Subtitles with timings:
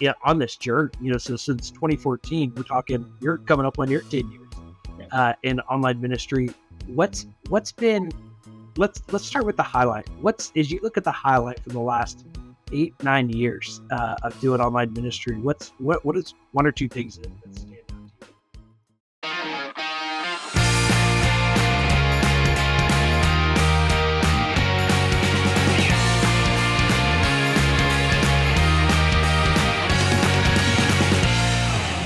[0.00, 0.90] yeah, on this journey.
[1.00, 3.10] You know, so since 2014, we're talking.
[3.20, 4.48] You're coming up on your 10 years
[5.12, 6.50] uh, in online ministry.
[6.86, 8.10] What's what's been?
[8.76, 10.08] Let's let's start with the highlight.
[10.20, 12.24] What's as you look at the highlight for the last
[12.72, 15.36] eight nine years uh, of doing online ministry?
[15.36, 17.47] What's what what is one or two things that,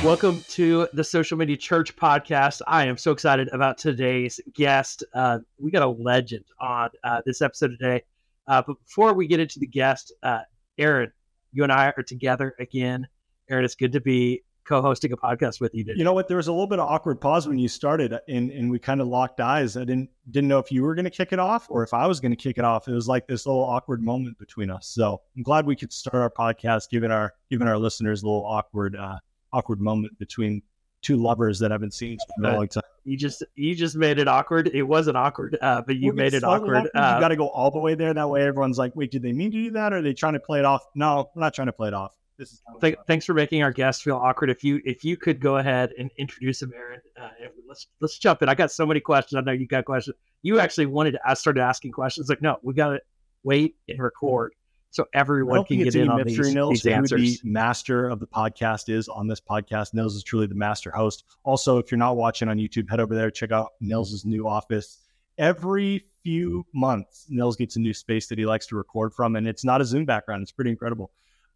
[0.02, 2.60] Welcome to the Social Media Church podcast.
[2.66, 5.04] I am so excited about today's guest.
[5.14, 8.02] Uh, we got a legend on uh, this episode today.
[8.48, 10.40] Uh, but before we get into the guest, uh,
[10.76, 11.12] Aaron,
[11.52, 13.06] you and I are together again.
[13.48, 15.98] Aaron, it's good to be co-hosting a podcast with you today.
[15.98, 16.26] You know what?
[16.26, 19.00] There was a little bit of awkward pause when you started, and and we kind
[19.00, 19.76] of locked eyes.
[19.76, 22.08] I didn't didn't know if you were going to kick it off or if I
[22.08, 22.88] was going to kick it off.
[22.88, 24.88] It was like this little awkward moment between us.
[24.88, 28.44] So I'm glad we could start our podcast, giving our giving our listeners a little
[28.44, 29.18] awkward uh,
[29.52, 30.62] awkward moment between
[31.02, 32.82] two lovers that I haven't seen for a long time.
[33.04, 34.70] You just you just made it awkward.
[34.72, 36.88] It wasn't awkward, uh, but you well, made it awkward.
[36.94, 38.14] Uh, you got to go all the way there.
[38.14, 39.92] That way, everyone's like, "Wait, did they mean to do that?
[39.92, 41.94] Or are they trying to play it off?" No, we're not trying to play it
[41.94, 42.14] off.
[42.38, 44.50] This is Th- thanks for making our guests feel awkward.
[44.50, 47.00] If you if you could go ahead and introduce him, Aaron.
[47.20, 47.28] Uh,
[47.68, 48.48] let's let's jump in.
[48.48, 49.36] I got so many questions.
[49.36, 50.16] I know you got questions.
[50.42, 51.20] You actually wanted to.
[51.24, 52.28] I started asking questions.
[52.28, 53.00] Like, no, we got to
[53.42, 54.54] wait and record
[54.92, 57.40] so everyone can get in on these, these answers.
[57.40, 59.94] the master of the podcast is on this podcast.
[59.94, 61.24] Nils is truly the master host.
[61.44, 64.98] Also, if you're not watching on YouTube, head over there, check out Nils's new office.
[65.38, 69.48] Every few months, Nils gets a new space that he likes to record from, and
[69.48, 70.42] it's not a Zoom background.
[70.42, 71.10] It's pretty incredible.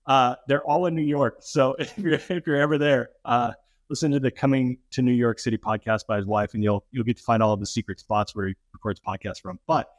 [0.07, 3.53] Uh, they're all in New York, so if you're if you're ever there, uh,
[3.91, 7.05] listen to the Coming to New York City podcast by his wife, and you'll you'll
[7.05, 9.59] get to find all of the secret spots where he records podcasts from.
[9.67, 9.91] But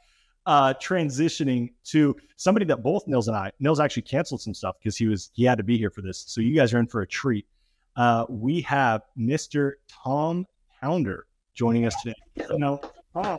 [0.48, 4.96] uh, transitioning to somebody that both Nils and I, Nils actually canceled some stuff because
[4.96, 6.24] he was he had to be here for this.
[6.26, 7.46] So you guys are in for a treat.
[7.94, 9.72] Uh, we have Mr.
[9.88, 10.46] Tom
[10.80, 12.14] Pounder joining us today.
[12.50, 12.80] You know,
[13.12, 13.38] Tom,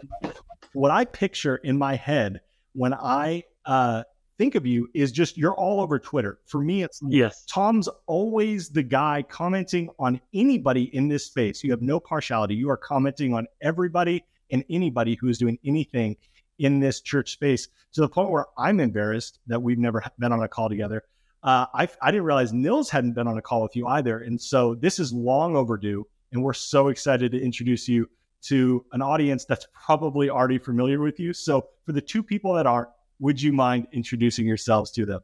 [0.74, 2.42] what I picture in my head
[2.74, 4.04] when I uh,
[4.38, 6.38] think of you is just you're all over Twitter.
[6.46, 7.44] For me, it's yes.
[7.46, 11.64] Tom's always the guy commenting on anybody in this space.
[11.64, 12.54] You have no partiality.
[12.54, 16.16] You are commenting on everybody and anybody who is doing anything
[16.60, 20.44] in this church space to the point where I'm embarrassed that we've never been on
[20.44, 21.04] a call together.
[21.42, 24.20] Uh, I, I didn't realize Nils hadn't been on a call with you either.
[24.20, 26.06] And so this is long overdue.
[26.32, 28.10] And we're so excited to introduce you
[28.44, 31.34] to an audience that's probably already familiar with you.
[31.34, 35.22] So for the two people that aren't, would you mind introducing yourselves to them?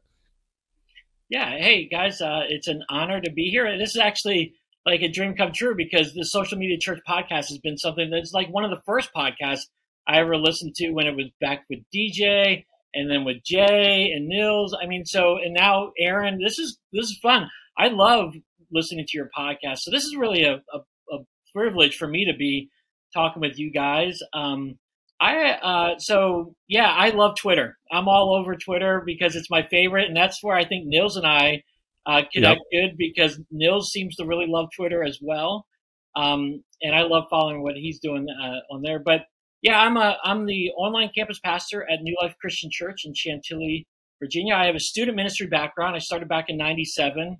[1.28, 1.50] Yeah.
[1.50, 3.78] Hey, guys, uh, it's an honor to be here.
[3.78, 4.54] This is actually
[4.84, 8.32] like a dream come true because the Social Media Church podcast has been something that's
[8.32, 9.66] like one of the first podcasts
[10.06, 14.28] I ever listened to when it was back with DJ and then with Jay and
[14.28, 14.76] Nils.
[14.80, 16.38] I mean, so and now Aaron.
[16.42, 17.48] This is this is fun.
[17.78, 18.32] I love
[18.72, 19.78] listening to your podcast.
[19.80, 21.18] So this is really a, a, a
[21.54, 22.70] privilege for me to be
[23.14, 24.18] talking with you guys.
[24.32, 24.78] Um,
[25.20, 27.78] I uh, so yeah, I love Twitter.
[27.90, 31.26] I'm all over Twitter because it's my favorite, and that's where I think Nils and
[31.26, 31.62] I
[32.04, 32.88] uh, connect yep.
[32.88, 35.66] good because Nils seems to really love Twitter as well.
[36.14, 38.98] Um, and I love following what he's doing uh, on there.
[38.98, 39.22] But
[39.62, 43.86] yeah, I'm a I'm the online campus pastor at New Life Christian Church in Chantilly,
[44.20, 44.54] Virginia.
[44.54, 45.96] I have a student ministry background.
[45.96, 47.38] I started back in '97,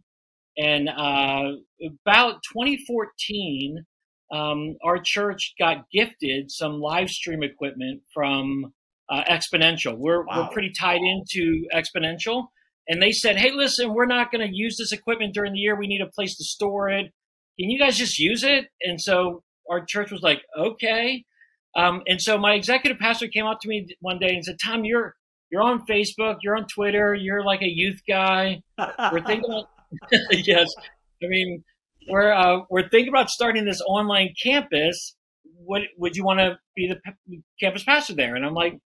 [0.57, 1.53] and uh,
[2.05, 3.85] about 2014,
[4.33, 8.73] um, our church got gifted some live stream equipment from
[9.11, 9.97] uh, Exponential.
[9.97, 10.43] We're wow.
[10.43, 12.47] we're pretty tied into Exponential,
[12.89, 15.79] and they said, "Hey, listen, we're not going to use this equipment during the year.
[15.79, 17.13] We need a place to store it.
[17.61, 21.25] Can you guys just use it?" And so our church was like, "Okay."
[21.77, 24.85] Um, and so my executive pastor came up to me one day and said, "Tom,
[24.85, 25.15] you're
[25.51, 28.63] you're on Facebook, you're on Twitter, you're like a youth guy.
[28.79, 29.69] We're thinking about
[30.31, 30.69] yes,
[31.23, 31.63] I mean
[32.09, 35.15] we're uh, we're thinking about starting this online campus.
[35.59, 38.79] What would you want to be the campus pastor there?" And I'm like,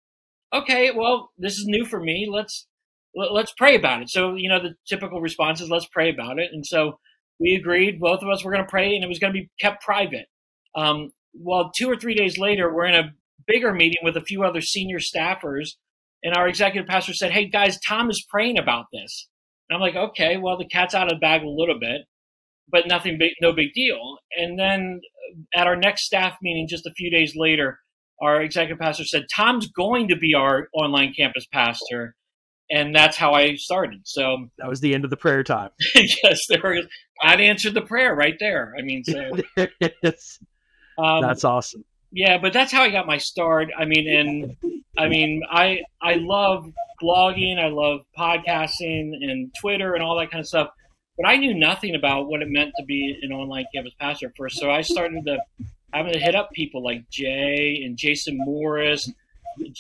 [0.53, 2.29] "Okay, well, this is new for me.
[2.31, 2.67] Let's
[3.15, 6.51] let's pray about it." So you know the typical response is, "Let's pray about it."
[6.53, 6.99] And so
[7.39, 8.01] we agreed.
[8.01, 10.27] Both of us were going to pray, and it was going to be kept private.
[10.75, 13.13] Um, well, two or three days later, we're in a
[13.47, 15.71] bigger meeting with a few other senior staffers,
[16.23, 19.29] and our executive pastor said, "Hey guys, Tom is praying about this."
[19.69, 22.03] And I'm like, "Okay, well, the cat's out of the bag a little bit,
[22.69, 25.01] but nothing big, no big deal." And then
[25.55, 27.81] at our next staff meeting, just a few days later,
[28.21, 32.17] our executive pastor said, "Tom's going to be our online campus pastor."
[32.73, 34.03] And that's how I started.
[34.05, 35.71] So that was the end of the prayer time.
[35.95, 36.87] yes, there was.
[37.21, 38.75] God answered the prayer right there.
[38.79, 39.33] I mean, so
[41.03, 41.85] um, that's awesome.
[42.13, 43.69] Yeah, but that's how I got my start.
[43.77, 44.57] I mean, and
[44.99, 50.41] I mean, I I love blogging, I love podcasting and Twitter and all that kind
[50.41, 50.71] of stuff.
[51.17, 54.37] but I knew nothing about what it meant to be an online campus pastor at
[54.37, 54.59] first.
[54.59, 55.39] So I started to
[55.93, 59.11] having to hit up people like Jay and Jason Morris.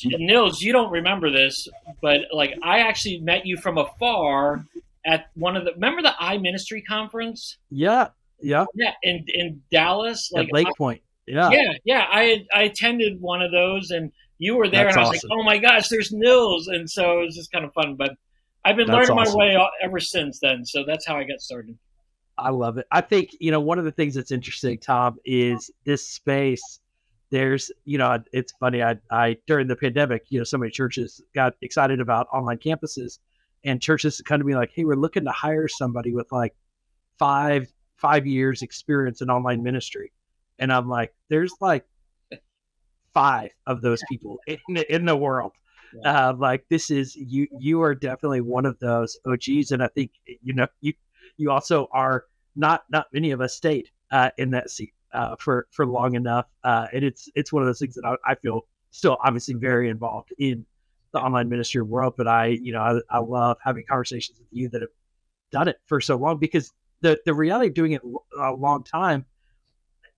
[0.04, 1.68] Nils, you don't remember this,
[2.02, 4.64] but like I actually met you from afar
[5.04, 7.56] at one of the remember the I Ministry conference?
[7.70, 8.08] Yeah,
[8.40, 11.02] yeah, yeah, in in Dallas, like at Lake I, Pointe.
[11.30, 12.06] Yeah, yeah, yeah.
[12.10, 15.30] I I attended one of those, and you were there, That's and I was awesome.
[15.30, 17.96] like, oh my gosh, there's Nils, and so it was just kind of fun.
[17.96, 18.12] But
[18.64, 19.38] I've been that's learning awesome.
[19.38, 20.64] my way ever since then.
[20.64, 21.78] So that's how I got started.
[22.40, 22.86] I love it.
[22.90, 26.80] I think, you know, one of the things that's interesting, Tom, is this space.
[27.30, 28.82] There's, you know, it's funny.
[28.82, 33.18] I, I, during the pandemic, you know, so many churches got excited about online campuses
[33.64, 36.54] and churches come to me like, Hey, we're looking to hire somebody with like
[37.18, 40.10] five, five years experience in online ministry.
[40.60, 41.86] And I'm like, there's like
[43.12, 44.58] five of those people in,
[44.88, 45.52] in the world.
[45.92, 46.28] Yeah.
[46.28, 47.48] Uh, like this is you.
[47.58, 50.92] You are definitely one of those OGs, and I think you know you.
[51.36, 55.66] You also are not not many of us stayed uh, in that seat uh, for
[55.72, 58.66] for long enough, uh, and it's it's one of those things that I, I, feel
[58.92, 60.64] still obviously very involved in
[61.12, 62.14] the online ministry world.
[62.16, 64.90] But I you know I, I love having conversations with you that have
[65.50, 68.02] done it for so long because the the reality of doing it
[68.38, 69.24] a long time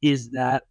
[0.02, 0.64] is that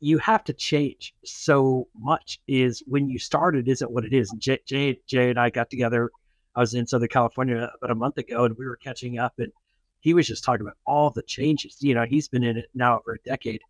[0.00, 4.30] you have to change so much is when you started isn't what it is.
[4.38, 6.10] Jay, Jay, Jay and I got together.
[6.56, 9.52] I was in Southern California about a month ago and we were catching up and
[10.00, 11.76] he was just talking about all the changes.
[11.80, 13.60] You know, he's been in it now for a decade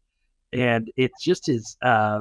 [0.52, 2.20] and it's just his, uh,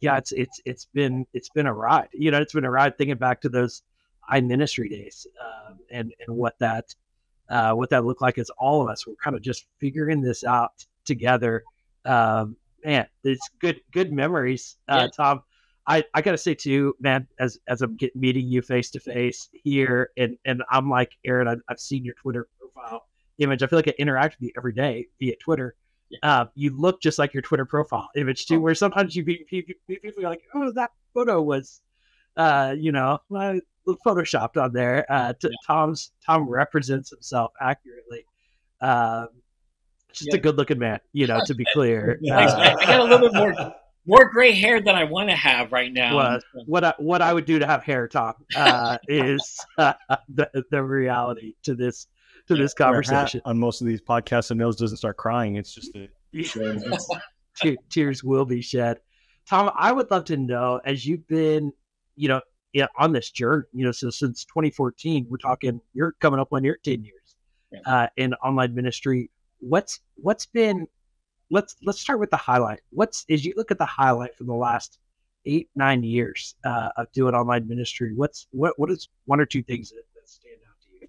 [0.00, 2.98] yeah, it's, it's, it's been, it's been a ride, you know, it's been a ride
[2.98, 3.82] thinking back to those
[4.28, 6.94] I ministry days, uh, and, and what that,
[7.48, 10.42] uh, what that looked like as all of us were kind of just figuring this
[10.42, 11.62] out together.
[12.06, 15.08] Um, man, it's good good memories, uh, yeah.
[15.08, 15.42] Tom.
[15.88, 19.48] I, I gotta say too, man, as as I'm getting meeting you face to face
[19.52, 23.06] here, and and I'm like Aaron, I've, I've seen your Twitter profile
[23.38, 23.62] image.
[23.62, 25.76] I feel like I interact with you every day via Twitter.
[26.10, 26.18] Yeah.
[26.22, 28.60] Uh, you look just like your Twitter profile image too, oh.
[28.60, 31.80] where sometimes you be, people are like, oh, that photo was,
[32.36, 33.60] uh, you know, my,
[34.06, 35.06] photoshopped on there.
[35.08, 35.56] Uh, t- yeah.
[35.66, 38.24] Tom's Tom represents himself accurately.
[38.80, 39.28] Um,
[40.16, 40.36] just yeah.
[40.36, 42.18] a good looking man, you know, to be clear.
[42.30, 42.34] Uh,
[42.80, 43.74] I got a little bit more
[44.08, 46.14] more gray hair than I want to have right now.
[46.14, 49.94] What what I, what I would do to have hair, Tom, uh, is uh,
[50.28, 52.06] the the reality to this
[52.48, 53.40] to this conversation.
[53.44, 55.56] On most of these podcasts, and Nils doesn't start crying.
[55.56, 56.08] It's just a
[57.90, 58.98] tears will be shed.
[59.48, 61.72] Tom, I would love to know as you've been,
[62.16, 62.40] you know,
[62.98, 66.76] on this journey, you know, so since 2014, we're talking, you're coming up on your
[66.84, 67.36] 10 years
[67.86, 69.30] uh, in online ministry
[69.60, 70.86] what's what's been
[71.50, 72.80] let's let's start with the highlight.
[72.90, 74.98] What's as you look at the highlight from the last
[75.44, 78.12] eight nine years uh, of doing online ministry?
[78.14, 81.08] What's what what is one or two things that, that stand out to you?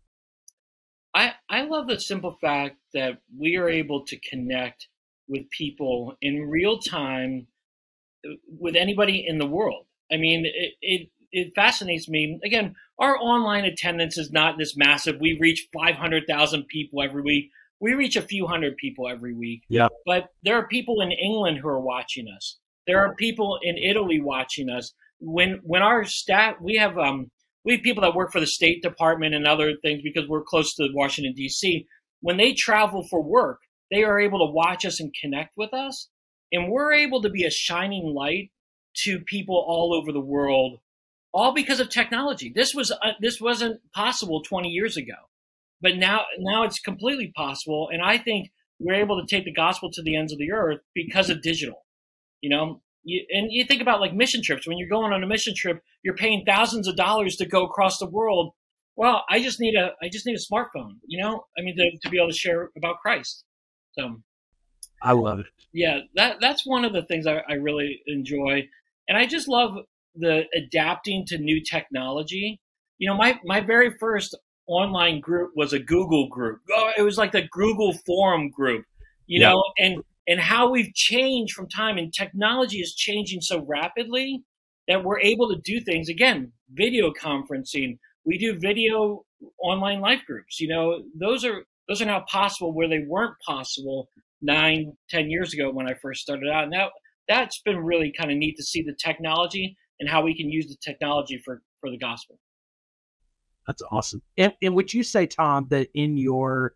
[1.14, 4.88] I I love the simple fact that we are able to connect
[5.28, 7.48] with people in real time
[8.26, 9.86] uh, with anybody in the world.
[10.12, 12.40] I mean, it, it it fascinates me.
[12.44, 15.20] Again, our online attendance is not this massive.
[15.20, 19.64] We reach 500,000 people every week we reach a few hundred people every week.
[19.70, 19.88] Yeah.
[20.06, 22.58] But there are people in England who are watching us.
[22.88, 24.94] There are people in Italy watching us.
[25.20, 27.32] When when our staff we have um
[27.66, 30.74] we have people that work for the State Department and other things because we're close
[30.76, 31.86] to Washington D.C.
[32.22, 33.60] When they travel for work,
[33.92, 36.10] they are able to watch us and connect with us,
[36.52, 38.52] and we're able to be a shining light
[39.04, 40.80] to people all over the world,
[41.34, 42.52] all because of technology.
[42.54, 45.16] This was uh, this wasn't possible 20 years ago.
[45.82, 49.92] But now, now it's completely possible, and I think we're able to take the gospel
[49.92, 51.86] to the ends of the earth because of digital.
[52.42, 54.68] You know, you, and you think about like mission trips.
[54.68, 57.98] When you're going on a mission trip, you're paying thousands of dollars to go across
[57.98, 58.54] the world.
[58.96, 60.96] Well, I just need a, I just need a smartphone.
[61.06, 63.44] You know, I mean, to, to be able to share about Christ.
[63.98, 64.22] So,
[65.02, 65.46] I love it.
[65.74, 68.68] Yeah, that that's one of the things I, I really enjoy,
[69.08, 69.78] and I just love
[70.16, 72.60] the adapting to new technology.
[72.98, 74.36] You know, my my very first
[74.68, 76.60] online group was a Google group.
[76.72, 78.86] Oh, it was like the Google forum group,
[79.26, 79.50] you yeah.
[79.50, 84.44] know, and and how we've changed from time and technology is changing so rapidly
[84.88, 87.98] that we're able to do things again, video conferencing.
[88.26, 89.24] We do video
[89.62, 90.60] online life groups.
[90.60, 94.10] You know, those are those are now possible where they weren't possible
[94.42, 96.66] nine, ten years ago when I first started out.
[96.66, 96.90] And that
[97.28, 100.68] that's been really kind of neat to see the technology and how we can use
[100.68, 102.40] the technology for for the gospel.
[103.68, 104.22] That's awesome.
[104.38, 106.74] And, and would you say, Tom, that in your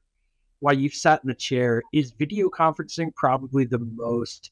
[0.60, 4.52] while you've sat in the chair, is video conferencing probably the most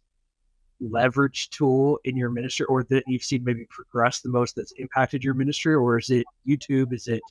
[0.81, 5.23] leveraged tool in your ministry, or that you've seen maybe progress the most that's impacted
[5.23, 6.93] your ministry, or is it YouTube?
[6.93, 7.21] Is it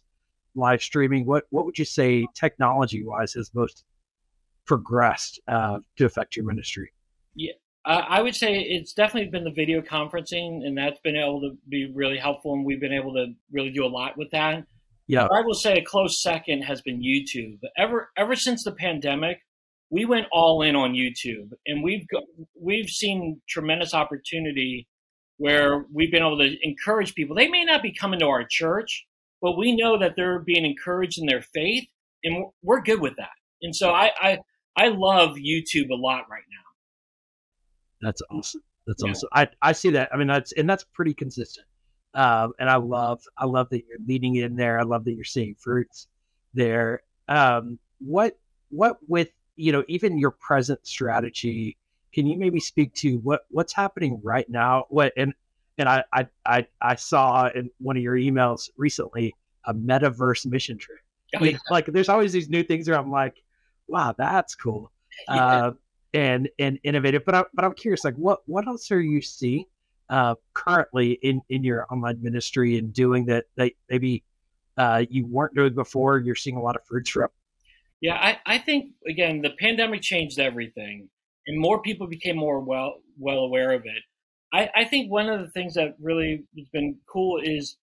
[0.54, 3.84] live streaming, what what would you say technology wise has most
[4.66, 6.92] progressed uh, to affect your ministry?
[7.34, 7.52] Yeah,
[7.84, 11.90] I would say it's definitely been the video conferencing, and that's been able to be
[11.94, 14.64] really helpful, and we've been able to really do a lot with that.
[15.08, 17.58] Yeah, I will say a close second has been YouTube.
[17.76, 19.40] Ever ever since the pandemic,
[19.90, 22.20] we went all in on YouTube, and we've go,
[22.60, 24.86] we've seen tremendous opportunity
[25.38, 27.34] where we've been able to encourage people.
[27.34, 29.06] They may not be coming to our church,
[29.40, 31.88] but we know that they're being encouraged in their faith,
[32.22, 33.30] and we're good with that.
[33.62, 34.38] And so I I,
[34.76, 38.06] I love YouTube a lot right now.
[38.08, 38.62] That's awesome.
[38.86, 39.10] That's yeah.
[39.10, 39.28] awesome.
[39.32, 40.10] I, I see that.
[40.12, 41.66] I mean, that's and that's pretty consistent.
[42.18, 44.80] Um, and I love I love that you're leading in there.
[44.80, 46.08] I love that you're seeing fruits
[46.52, 47.02] there.
[47.28, 48.36] Um, what
[48.70, 51.76] what with you know even your present strategy?
[52.12, 54.86] Can you maybe speak to what what's happening right now?
[54.88, 55.32] What and
[55.78, 56.02] and I
[56.44, 59.32] I I, saw in one of your emails recently
[59.66, 60.98] a metaverse mission trip.
[61.36, 61.58] Oh, yeah.
[61.70, 63.36] Like there's always these new things where I'm like,
[63.86, 64.90] wow, that's cool.
[65.28, 65.46] Yeah.
[65.46, 65.72] Uh,
[66.14, 67.24] and and innovative.
[67.24, 69.66] But I, but I'm curious, like what what else are you seeing
[70.08, 74.24] uh, currently in in your online ministry and doing that that maybe
[74.76, 76.18] uh, you weren't doing before?
[76.18, 77.28] You're seeing a lot of fruits from.
[78.00, 81.08] Yeah, I, I think again the pandemic changed everything,
[81.46, 84.02] and more people became more well well aware of it.
[84.52, 87.76] I, I think one of the things that really has been cool is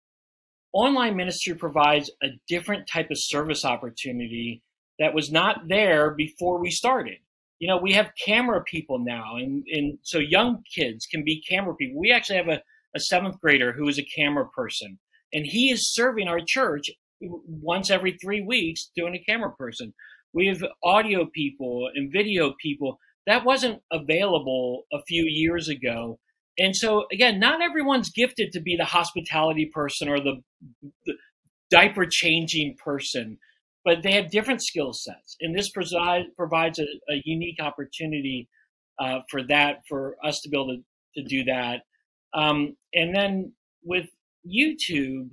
[0.74, 4.63] online ministry provides a different type of service opportunity
[4.98, 7.17] that was not there before we started
[7.59, 11.75] you know, we have camera people now, and, and so young kids can be camera
[11.75, 12.00] people.
[12.00, 12.62] We actually have a,
[12.95, 15.00] a seventh grader who is a camera person,
[15.33, 16.89] and he is serving our church
[17.21, 19.93] once every three weeks doing a camera person.
[20.33, 23.00] We have audio people and video people.
[23.25, 26.19] That wasn't available a few years ago.
[26.57, 30.41] And so, again, not everyone's gifted to be the hospitality person or the,
[31.05, 31.13] the
[31.71, 33.38] diaper changing person
[33.86, 38.50] but they have different skill sets, and this provide, provides a, a unique opportunity
[39.00, 41.84] uh, for that for us to be able to, to do that.
[42.34, 44.08] Um, and then with
[44.46, 45.30] YouTube,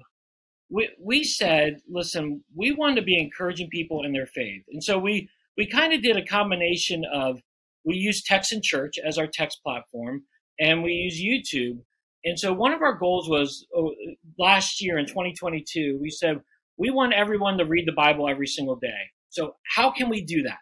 [0.71, 4.99] we, we said, listen, we want to be encouraging people in their faith, and so
[4.99, 7.41] we we kind of did a combination of
[7.85, 10.23] we use Text in Church as our text platform,
[10.61, 11.81] and we use YouTube.
[12.25, 13.93] And so one of our goals was oh,
[14.39, 16.41] last year in 2022, we said
[16.77, 19.11] we want everyone to read the Bible every single day.
[19.31, 20.59] So how can we do that?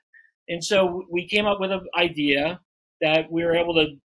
[0.49, 2.61] And so we came up with an idea
[3.01, 3.97] that we were able to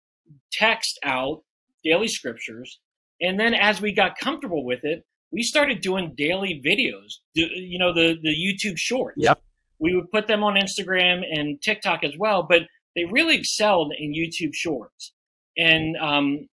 [0.51, 1.43] text out
[1.83, 2.79] daily scriptures.
[3.21, 7.93] And then as we got comfortable with it, we started doing daily videos, you know,
[7.93, 9.17] the, the YouTube shorts.
[9.17, 9.41] Yep.
[9.79, 12.63] We would put them on Instagram and TikTok as well, but
[12.95, 15.13] they really excelled in YouTube shorts.
[15.57, 16.47] And, um,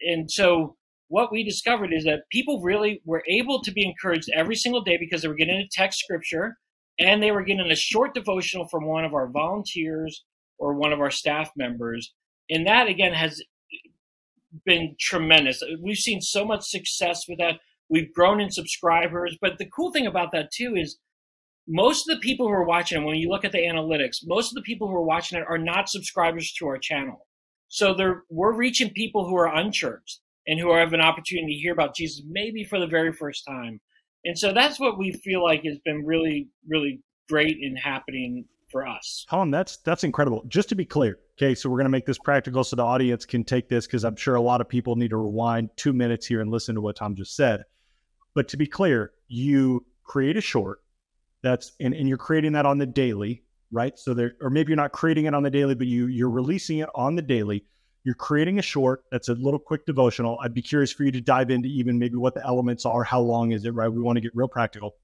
[0.00, 0.76] and so
[1.14, 4.96] what we discovered is that people really were able to be encouraged every single day
[4.98, 6.56] because they were getting a text scripture
[6.98, 10.24] and they were getting a short devotional from one of our volunteers
[10.58, 12.12] or one of our staff members.
[12.50, 13.40] And that again has
[14.66, 15.62] been tremendous.
[15.80, 17.60] We've seen so much success with that.
[17.88, 19.38] We've grown in subscribers.
[19.40, 20.98] But the cool thing about that too is
[21.68, 24.56] most of the people who are watching, when you look at the analytics, most of
[24.56, 27.28] the people who are watching it are not subscribers to our channel.
[27.68, 27.94] So
[28.28, 32.22] we're reaching people who are unchurched and who have an opportunity to hear about Jesus
[32.28, 33.80] maybe for the very first time.
[34.24, 38.86] And so that's what we feel like has been really, really great in happening for
[38.86, 39.26] us.
[39.30, 40.44] Tom, that's that's incredible.
[40.48, 43.24] Just to be clear, okay, so we're going to make this practical so the audience
[43.24, 46.26] can take this because I'm sure a lot of people need to rewind two minutes
[46.26, 47.64] here and listen to what Tom just said.
[48.34, 50.80] But to be clear, you create a short
[51.42, 53.98] that's and, and you're creating that on the daily, right?
[53.98, 56.78] So there, or maybe you're not creating it on the daily, but you you're releasing
[56.78, 57.64] it on the daily.
[58.04, 60.38] You're creating a short that's a little quick devotional.
[60.42, 63.20] I'd be curious for you to dive into even maybe what the elements are, how
[63.20, 63.88] long is it, right?
[63.88, 64.94] We want to get real practical.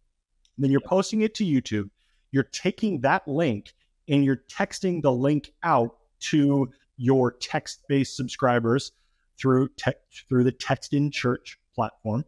[0.57, 1.89] And then you're posting it to YouTube.
[2.31, 3.73] You're taking that link
[4.09, 5.97] and you're texting the link out
[6.31, 8.93] to your text-based subscribers
[9.41, 12.25] through text through the Text in Church platform.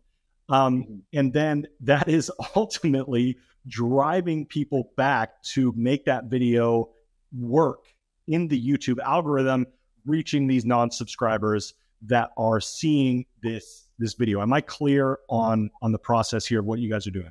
[0.48, 0.94] Um, mm-hmm.
[1.12, 3.36] and then that is ultimately
[3.68, 6.90] driving people back to make that video
[7.36, 7.84] work
[8.26, 9.66] in the YouTube algorithm
[10.06, 11.74] reaching these non-subscribers
[12.06, 14.40] that are seeing this this video.
[14.40, 17.30] Am I clear on on the process here of what you guys are doing?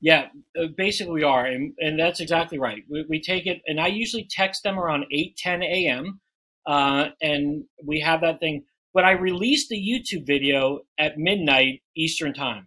[0.00, 0.26] Yeah,
[0.60, 2.82] uh, basically we are, and, and that's exactly right.
[2.90, 6.20] We, we, take it, and I usually text them around 8, 10 a.m.,
[6.66, 8.64] uh, and we have that thing.
[8.92, 12.66] But I release the YouTube video at midnight Eastern time,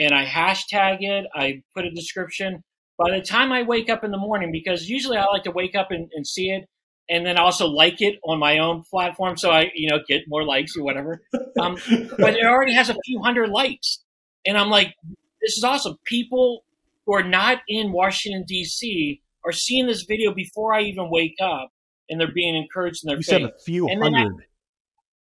[0.00, 1.26] and I hashtag it.
[1.32, 2.64] I put a description.
[2.98, 5.76] By the time I wake up in the morning, because usually I like to wake
[5.76, 6.64] up and, and see it,
[7.08, 10.44] and then also like it on my own platform so I, you know, get more
[10.44, 11.22] likes or whatever.
[11.60, 11.76] Um,
[12.18, 14.02] but it already has a few hundred likes.
[14.46, 14.94] And I'm like,
[15.42, 15.96] this is awesome.
[16.04, 16.64] People
[17.06, 19.20] who are not in Washington D.C.
[19.44, 21.70] are seeing this video before I even wake up,
[22.08, 23.30] and they're being encouraged in their You faith.
[23.32, 24.46] said a few And then I- hundred.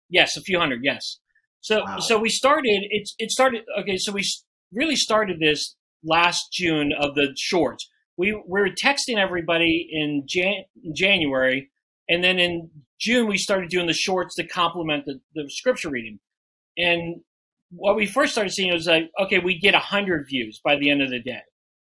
[0.08, 0.80] Yes, a few hundred.
[0.84, 1.18] Yes.
[1.60, 1.98] So Wow.
[1.98, 2.82] so we started.
[2.90, 3.62] It's it started.
[3.80, 4.22] Okay, so we
[4.72, 7.88] really started this last June of the shorts.
[8.16, 11.70] We we were texting everybody in Jan- January,
[12.08, 16.18] and then in June we started doing the shorts to complement the, the scripture reading.
[16.78, 17.20] And
[17.70, 21.02] what we first started seeing was like, okay, we get hundred views by the end
[21.02, 21.40] of the day.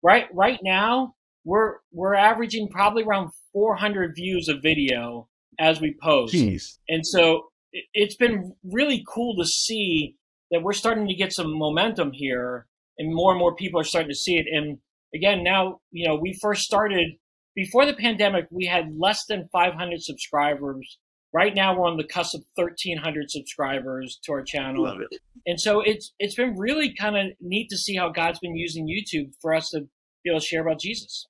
[0.02, 6.34] Right right now we're we're averaging probably around 400 views of video as we post.
[6.34, 6.78] Jeez.
[6.88, 10.16] And so it- it's been really cool to see
[10.50, 12.66] that we're starting to get some momentum here
[12.98, 14.46] and more and more people are starting to see it.
[14.50, 14.78] And
[15.14, 17.12] again, now, you know, we first started
[17.58, 20.98] before the pandemic, we had less than 500 subscribers.
[21.32, 24.84] Right now, we're on the cusp of 1,300 subscribers to our channel.
[24.84, 25.20] Love it.
[25.44, 28.86] And so it's it's been really kind of neat to see how God's been using
[28.86, 29.80] YouTube for us to
[30.22, 31.26] be able to share about Jesus.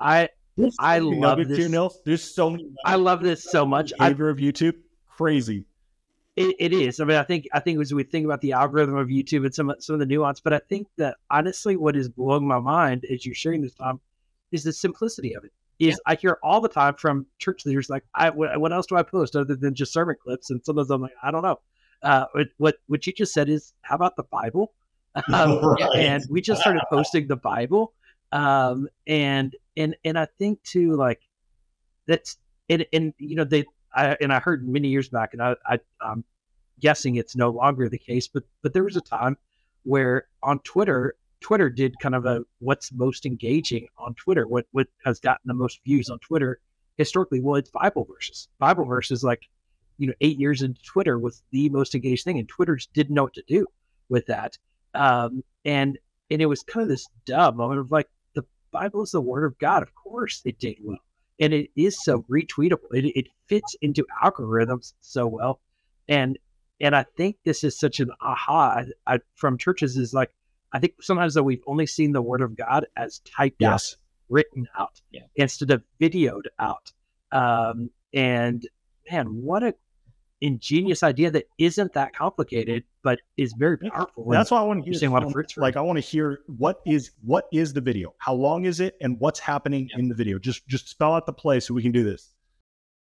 [0.00, 0.28] I
[0.80, 1.58] I love nuggets this.
[1.58, 2.00] Here, Nils.
[2.04, 2.68] There's so many.
[2.84, 3.92] I love this so much.
[3.98, 4.74] I, behavior of YouTube.
[5.16, 5.66] Crazy.
[6.36, 7.00] It, it is.
[7.00, 9.54] I mean, I think I think as we think about the algorithm of YouTube and
[9.54, 13.04] some some of the nuance, but I think that honestly, what is blowing my mind
[13.10, 14.00] as you're sharing this, Tom,
[14.50, 15.52] is the simplicity of it.
[15.78, 18.96] Is I hear all the time from church leaders like, I what, what else do
[18.96, 20.50] I post other than just sermon clips?
[20.50, 21.60] And some of them, like, I don't know.
[22.02, 24.72] Uh, what what what you just said is, how about the Bible?
[25.32, 25.88] Um, Right.
[25.94, 27.92] And we just started posting the Bible,
[28.32, 31.20] um, and and and I think too, like
[32.06, 32.36] that's
[32.68, 33.64] and and you know they
[33.94, 36.24] I and I heard many years back, and I, I I'm
[36.80, 39.36] guessing it's no longer the case, but but there was a time
[39.84, 44.88] where on Twitter, Twitter did kind of a what's most engaging on Twitter, what what
[45.04, 46.60] has gotten the most views on Twitter
[46.96, 47.40] historically.
[47.40, 48.48] Well, it's Bible verses.
[48.58, 49.42] Bible verses, like
[49.98, 53.24] you know, eight years into Twitter was the most engaged thing, and Twitter didn't know
[53.24, 53.66] what to do
[54.08, 54.58] with that.
[54.94, 55.98] Um, and
[56.30, 59.44] and it was kind of this dumb moment of like the Bible is the Word
[59.44, 59.82] of God.
[59.82, 60.98] Of course, it did well
[61.40, 62.92] and it is so retweetable.
[62.92, 65.60] It, it fits into algorithms so well,
[66.08, 66.38] and
[66.80, 70.34] and I think this is such an aha I, I, from churches is like
[70.72, 73.96] I think sometimes that we've only seen the Word of God as typed out,
[74.28, 75.22] written out, Yeah.
[75.36, 76.92] instead of videoed out.
[77.30, 78.66] Um, and
[79.10, 79.74] man, what a
[80.40, 84.26] ingenious idea that isn't that complicated, but is very powerful.
[84.30, 84.98] That's why I want to hear.
[84.98, 87.72] seeing a lot of fruits from Like I want to hear what is what is
[87.72, 88.14] the video?
[88.18, 90.00] How long is it, and what's happening Yeah.
[90.00, 90.38] in the video?
[90.38, 92.34] Just just spell out the play so we can do this.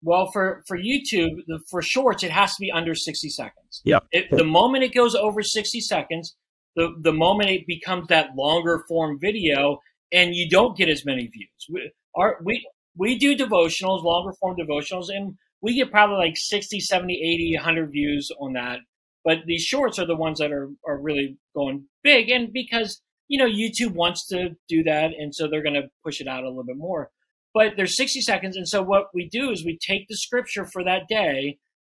[0.03, 3.81] Well, for for YouTube, the, for shorts, it has to be under sixty seconds.
[3.83, 3.99] Yeah.
[4.11, 6.35] It, the moment it goes over sixty seconds,
[6.75, 9.79] the the moment it becomes that longer form video,
[10.11, 11.67] and you don't get as many views.
[11.69, 16.79] We, our, we we do devotionals, longer form devotionals, and we get probably like 60,
[16.79, 18.79] 70, 80, 100 views on that.
[19.23, 23.37] But these shorts are the ones that are are really going big, and because you
[23.37, 26.47] know YouTube wants to do that, and so they're going to push it out a
[26.47, 27.09] little bit more.
[27.53, 30.83] But there's 60 seconds and so what we do is we take the scripture for
[30.83, 31.57] that day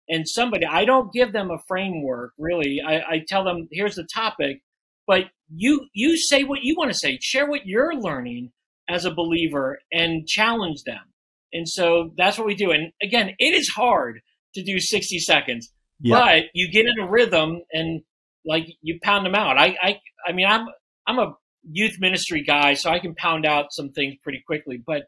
[0.09, 2.81] and somebody i don't give them a framework really.
[2.87, 4.63] I, I tell them here's the topic
[5.09, 7.19] but you you say what you want to say.
[7.21, 8.53] Share what you're learning
[8.89, 11.01] as a believer and challenge them
[11.53, 14.21] and so that's what we do and again it is hard
[14.55, 16.19] to do 60 seconds Yeah.
[16.19, 18.03] but you get in a rhythm and
[18.45, 20.67] like you pound them out i i i mean i'm
[21.07, 21.35] i'm a
[21.71, 25.05] youth ministry guy so i can pound out some things pretty quickly but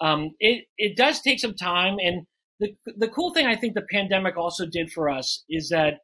[0.00, 1.96] um, it it does take some time.
[2.02, 2.26] And
[2.58, 5.98] the the cool thing I think the pandemic also did for us is that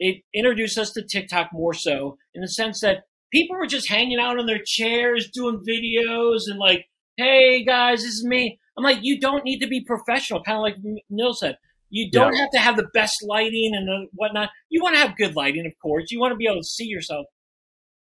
[0.00, 4.18] it introduced us to TikTok more so in the sense that people were just hanging
[4.18, 8.58] out on their chairs doing videos and like, hey guys, this is me.
[8.76, 10.76] I'm like, you don't need to be professional, kind of like
[11.08, 11.58] Neil said.
[11.90, 14.50] You don't have to have the best lighting and the whatnot.
[14.68, 16.10] You want to have good lighting, of course.
[16.10, 17.26] You want to be able to see yourself,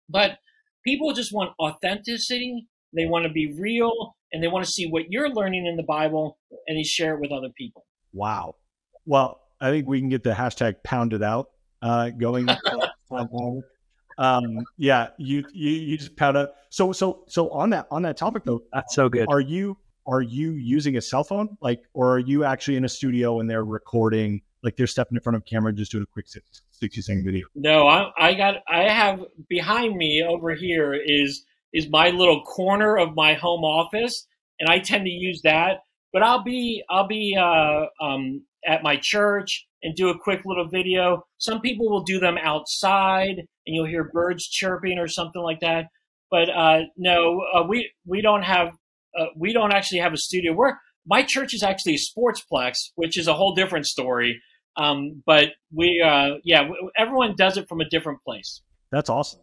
[0.08, 0.38] but
[0.84, 2.68] people just want authenticity.
[2.94, 5.82] They want to be real and they want to see what you're learning in the
[5.82, 7.84] Bible and you share it with other people.
[8.14, 8.56] Wow.
[9.04, 11.50] Well, I think we can get the hashtag pounded out
[11.82, 12.48] uh, going.
[14.18, 14.44] um,
[14.76, 16.50] yeah, you, you you just pound out.
[16.70, 19.26] So so so on that on that topic though, That's so good.
[19.28, 22.88] are you are you using a cell phone like, or are you actually in a
[22.88, 24.42] studio and they're recording?
[24.62, 27.46] Like they're stepping in front of camera just doing a quick 60 second video.
[27.54, 32.96] No, I, I got I have behind me over here is is my little corner
[32.96, 34.26] of my home office,
[34.60, 35.80] and I tend to use that.
[36.12, 40.68] But I'll be I'll be uh, um, at my church and do a quick little
[40.68, 41.24] video.
[41.38, 45.86] Some people will do them outside, and you'll hear birds chirping or something like that.
[46.30, 48.72] But uh, no, uh, we we don't have
[49.18, 50.52] uh, we don't actually have a studio.
[50.52, 50.74] We're
[51.06, 54.40] my church is actually a sportsplex, which is a whole different story.
[54.76, 58.62] Um, but we, uh, yeah, w- everyone does it from a different place.
[58.90, 59.40] That's awesome.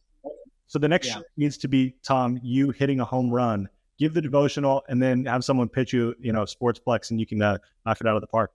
[0.67, 1.21] So the next Yeah.
[1.37, 3.67] needs to be Tom, you hitting a home run.
[3.97, 7.41] Give the devotional, and then have someone pitch you, you know, Sportsplex, and you can
[7.41, 8.51] uh, knock it out of the park.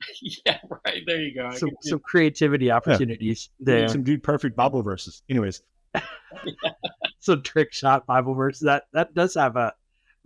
[0.46, 1.02] yeah, right.
[1.06, 1.46] There you go.
[1.46, 3.88] I Some could some creativity opportunities there.
[3.88, 5.22] Some dude perfect Bible verses.
[5.28, 5.62] Anyways,
[7.20, 9.72] Some trick shot Bible verse that that does have a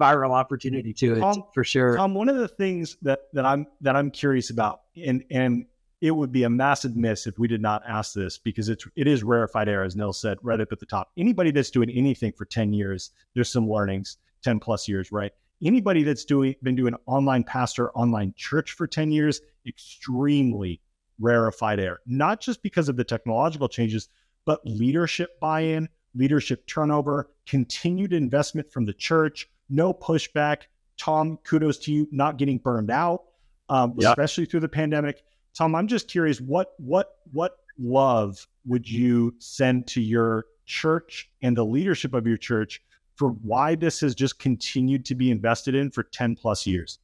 [0.00, 1.96] viral opportunity to it Tom- for sure.
[1.96, 5.66] Tom, one of the things that that I'm that I'm curious about, and and
[6.00, 9.06] it would be a massive miss if we did not ask this because it's it
[9.06, 11.10] is rarefied air, as Nil said right up at the top.
[11.16, 15.32] Anybody that's doing anything for 10 years, there's some learnings, 10 plus years, right?
[15.62, 20.80] Anybody that's doing been doing online pastor, online church for 10 years, extremely
[21.18, 22.00] rarefied air.
[22.06, 24.08] Not just because of the technological changes,
[24.46, 30.62] but leadership buy-in, leadership turnover, continued investment from the church, no pushback.
[30.98, 33.22] Tom, kudos to you not getting burned out,
[33.68, 34.10] um, Yeah.
[34.10, 35.22] especially through the pandemic.
[35.56, 41.56] Tom, I'm just curious what what what love would you send to your church and
[41.56, 42.82] the leadership of your church
[43.16, 46.98] for why this has just continued to be invested in for 10 plus years?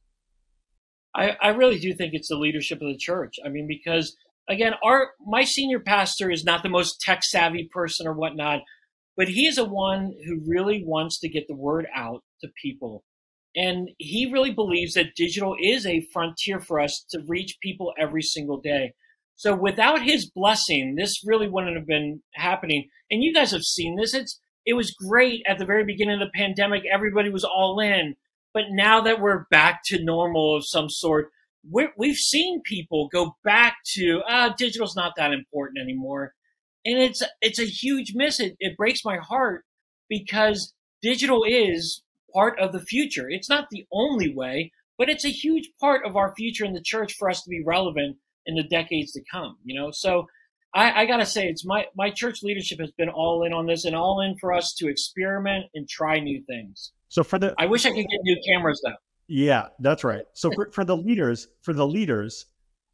[1.15, 3.35] I, I really do think it's the leadership of the church.
[3.43, 4.15] I mean, because
[4.47, 8.61] again, our my senior pastor is not the most tech savvy person or whatnot,
[9.17, 13.03] but he is a one who really wants to get the word out to people.
[13.55, 18.21] And he really believes that digital is a frontier for us to reach people every
[18.21, 18.93] single day.
[19.35, 22.89] So without his blessing, this really wouldn't have been happening.
[23.09, 24.13] And you guys have seen this.
[24.13, 26.83] It's it was great at the very beginning of the pandemic.
[26.91, 28.15] Everybody was all in.
[28.53, 31.29] But now that we're back to normal of some sort,
[31.63, 36.33] we're, we've seen people go back to ah, digital's not that important anymore,
[36.87, 38.39] and it's it's a huge miss.
[38.39, 39.65] It, it breaks my heart
[40.09, 42.01] because digital is
[42.33, 43.27] part of the future.
[43.29, 46.81] It's not the only way, but it's a huge part of our future in the
[46.83, 49.57] church for us to be relevant in the decades to come.
[49.65, 50.27] You know, so
[50.73, 53.83] I, I gotta say, it's my my church leadership has been all in on this
[53.83, 56.93] and all in for us to experiment and try new things.
[57.09, 58.95] So for the I wish I could get new cameras though.
[59.27, 60.23] Yeah, that's right.
[60.33, 62.45] So for, for the leaders, for the leaders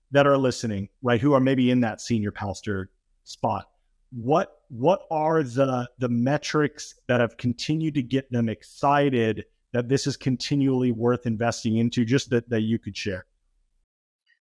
[0.10, 2.90] that are listening, right, who are maybe in that senior pastor
[3.24, 3.68] spot,
[4.16, 10.06] what what are the the metrics that have continued to get them excited that this
[10.06, 13.26] is continually worth investing into, just that, that you could share?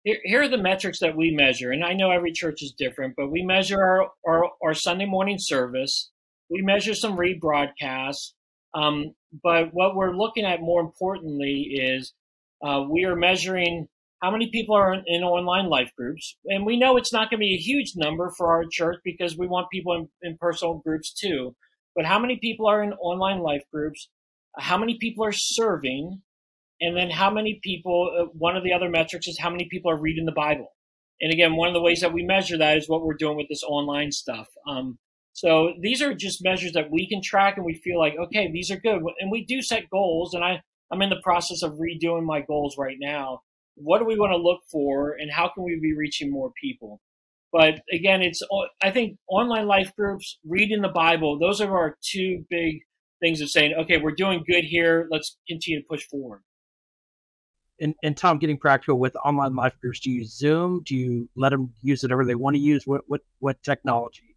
[0.02, 3.30] Here, are the metrics that we measure, and I know every church is different, but
[3.30, 6.10] we measure our, our, our Sunday morning service.
[6.50, 8.32] We measure some rebroadcasts.
[8.74, 12.12] Um, but what we're looking at more importantly is
[12.62, 13.88] uh, we are measuring
[14.22, 16.36] how many people are in, in online life groups.
[16.46, 19.36] And we know it's not going to be a huge number for our church because
[19.36, 21.54] we want people in, in personal groups too.
[21.94, 24.08] But how many people are in online life groups?
[24.58, 26.22] How many people are serving?
[26.80, 29.90] And then how many people, uh, one of the other metrics is how many people
[29.90, 30.72] are reading the Bible.
[31.20, 33.48] And again, one of the ways that we measure that is what we're doing with
[33.48, 34.48] this online stuff.
[34.68, 34.98] Um,
[35.32, 38.70] so these are just measures that we can track and we feel like, okay, these
[38.70, 39.00] are good.
[39.18, 40.34] And we do set goals.
[40.34, 40.60] And I,
[40.92, 43.40] I'm in the process of redoing my goals right now.
[43.76, 47.00] What do we want to look for and how can we be reaching more people?
[47.52, 48.42] But again, it's,
[48.82, 52.80] I think online life groups, reading the Bible, those are our two big
[53.20, 55.06] things of saying, okay, we're doing good here.
[55.10, 56.42] Let's continue to push forward.
[57.80, 60.82] And, and Tom, getting practical with online life groups, do you use Zoom?
[60.84, 62.86] Do you let them use whatever they want to use?
[62.86, 64.36] What what what technology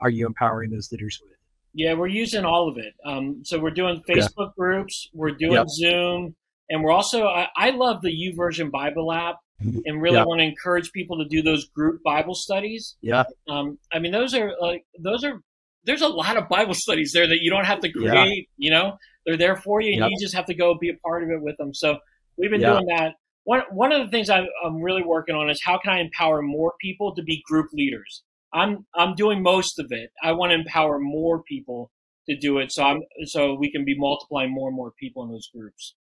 [0.00, 1.36] are you empowering those leaders with?
[1.74, 2.94] Yeah, we're using all of it.
[3.04, 5.68] Um, so we're doing Facebook groups, we're doing Yep.
[5.68, 6.34] Zoom,
[6.70, 7.26] and we're also.
[7.26, 10.26] I, I love the YouVersion Bible app, and really Yep.
[10.26, 12.96] want to encourage people to do those group Bible studies.
[13.00, 15.40] Yeah, Um, I mean, those are like those are.
[15.84, 18.22] There's a lot of Bible studies there that you don't have to create, Yeah.
[18.24, 18.48] create.
[18.58, 20.10] You know, they're there for you, and Yep.
[20.10, 21.72] you just have to go be a part of it with them.
[21.74, 21.98] So
[22.36, 22.72] we've been Yeah.
[22.74, 23.14] doing that.
[23.44, 26.42] One one of the things I, I'm really working on is how can I empower
[26.42, 28.22] more people to be group leaders.
[28.52, 30.10] I'm I'm doing most of it.
[30.22, 31.90] I want to empower more people
[32.28, 35.30] to do it, so I'm so we can be multiplying more and more people in
[35.30, 35.94] those groups.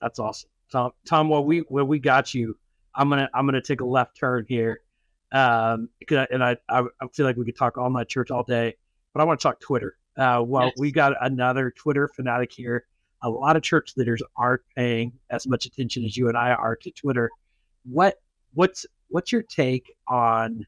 [0.00, 0.92] That's awesome, Tom.
[1.06, 2.56] Tom, while we while we got you,
[2.94, 4.80] I'm gonna I'm gonna take a left turn here,
[5.32, 8.42] um, I- and I, I I feel like we could talk all night church all
[8.44, 8.76] day,
[9.12, 9.96] but I want to talk Twitter.
[10.16, 12.86] Uh, well, we got another Twitter fanatic here.
[13.22, 16.76] A lot of church leaders aren't paying as much attention as you and I are
[16.76, 17.30] to Twitter.
[17.84, 18.20] What
[18.54, 20.66] what's what's your take on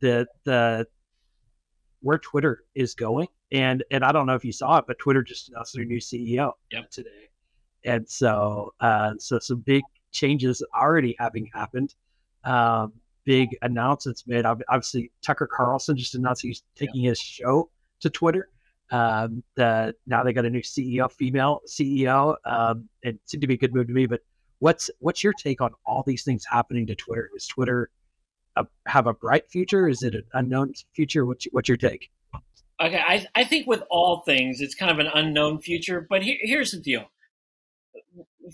[0.00, 0.86] the the
[2.00, 3.28] where Twitter is going?
[3.52, 5.98] And and I don't know if you saw it, but Twitter just announced their new
[6.00, 6.90] CEO Yep.
[6.90, 7.28] today,
[7.84, 11.94] and so uh, so some big changes already having happened.
[12.44, 12.92] Um,
[13.24, 14.44] big announcements made.
[14.44, 17.70] Obviously, Tucker Carlson just announced he's taking his show
[18.00, 18.48] to Twitter.
[18.90, 22.36] Um, the, now they got a new CEO, female CEO.
[22.44, 24.06] Um, it seemed to be a good move to me.
[24.06, 24.20] But
[24.58, 27.30] what's what's your take on all these things happening to Twitter?
[27.34, 27.90] Is Twitter
[28.56, 29.88] a, have a bright future?
[29.88, 31.26] Is it an unknown future?
[31.26, 32.10] What's what's your take?
[32.80, 36.06] Okay, I, I think with all things, it's kind of an unknown future.
[36.08, 37.04] But here, here's the deal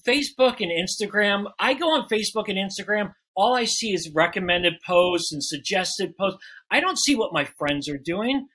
[0.07, 5.33] Facebook and Instagram, I go on Facebook and Instagram, all I see is recommended posts
[5.33, 6.39] and suggested posts.
[6.71, 8.47] I don't see what my friends are doing.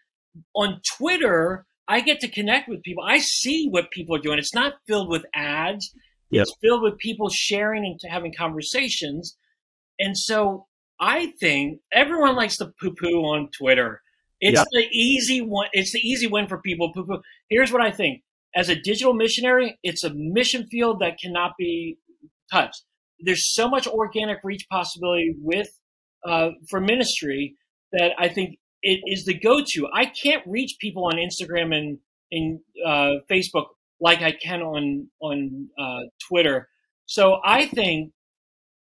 [0.55, 3.03] On Twitter, I get to connect with people.
[3.03, 4.39] I see what people are doing.
[4.39, 5.93] It's not filled with ads.
[6.31, 6.41] Yep.
[6.43, 9.37] It's filled with people sharing and having conversations.
[9.99, 10.67] And so
[10.99, 14.01] I think everyone likes to poo poo on Twitter.
[14.41, 14.67] It's Yep.
[14.71, 15.67] the easy one.
[15.71, 16.91] It's the easy win for people.
[16.93, 17.21] Poo poo.
[17.49, 18.23] Here's what I think.
[18.55, 21.97] As a digital missionary, it's a mission field that cannot be
[22.51, 22.83] touched.
[23.19, 25.67] There's so much organic reach possibility with
[26.25, 27.55] uh, for ministry
[27.91, 29.87] that I think it is the go-to.
[29.93, 31.99] I can't reach people on Instagram and
[32.31, 33.65] and uh, Facebook
[33.99, 36.67] like I can on on uh, Twitter.
[37.05, 38.11] So I think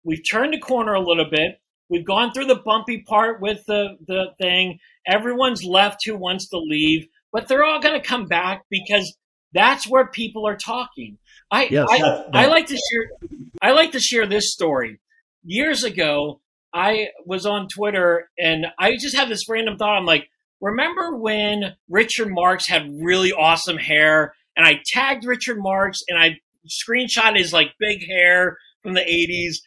[0.04, 1.60] we've turned the corner a little bit.
[1.90, 4.80] We've gone through the bumpy part with the the thing.
[5.06, 9.16] Everyone's left who wants to leave, but they're all going to come back because
[9.54, 11.18] that's where people are talking.
[11.50, 11.88] I Yes.
[11.90, 13.30] I, That- I like to share.
[13.62, 15.00] I like to share this story.
[15.44, 16.42] Years ago,
[16.74, 19.98] I was on Twitter and I just had this random thought.
[19.98, 20.28] I'm like,
[20.62, 26.38] remember when Richard Marx had really awesome hair, and I tagged Richard Marx and I
[26.68, 29.58] screenshot his like big hair from the '80s,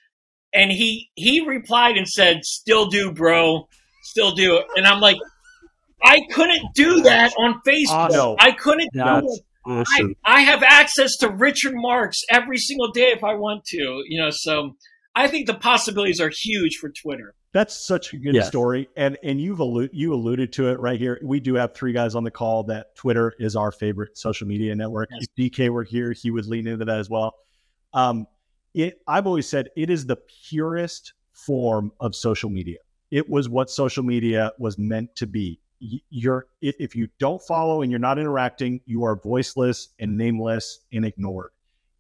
[0.53, 3.69] and he he replied and said, "Still do, bro,
[4.03, 5.17] still do." it." And I'm like,
[6.03, 7.91] I couldn't do that on Facebook.
[7.91, 8.37] Awesome.
[8.39, 9.45] I couldn't do That's it.
[9.67, 10.15] Awesome.
[10.25, 14.21] I, I have access to Richard Marx every single day if I want to, you
[14.21, 14.31] know.
[14.31, 14.77] So
[15.15, 17.35] I think the possibilities are huge for Twitter.
[17.53, 18.47] That's such a good Yes.
[18.47, 21.19] story, and and you've allu- you alluded to it right here.
[21.23, 24.75] We do have three guys on the call that Twitter is our favorite social media
[24.77, 25.09] network.
[25.13, 25.27] Yes.
[25.37, 27.35] If DK were here, he would lean into that as well.
[27.93, 28.27] Um,
[28.73, 30.17] it I've always said it is the
[30.49, 32.79] purest form of social media.
[33.11, 35.59] It was what social media was meant to be.
[35.81, 41.05] You're if, you don't follow and you're not interacting, you are voiceless and nameless and
[41.05, 41.51] ignored.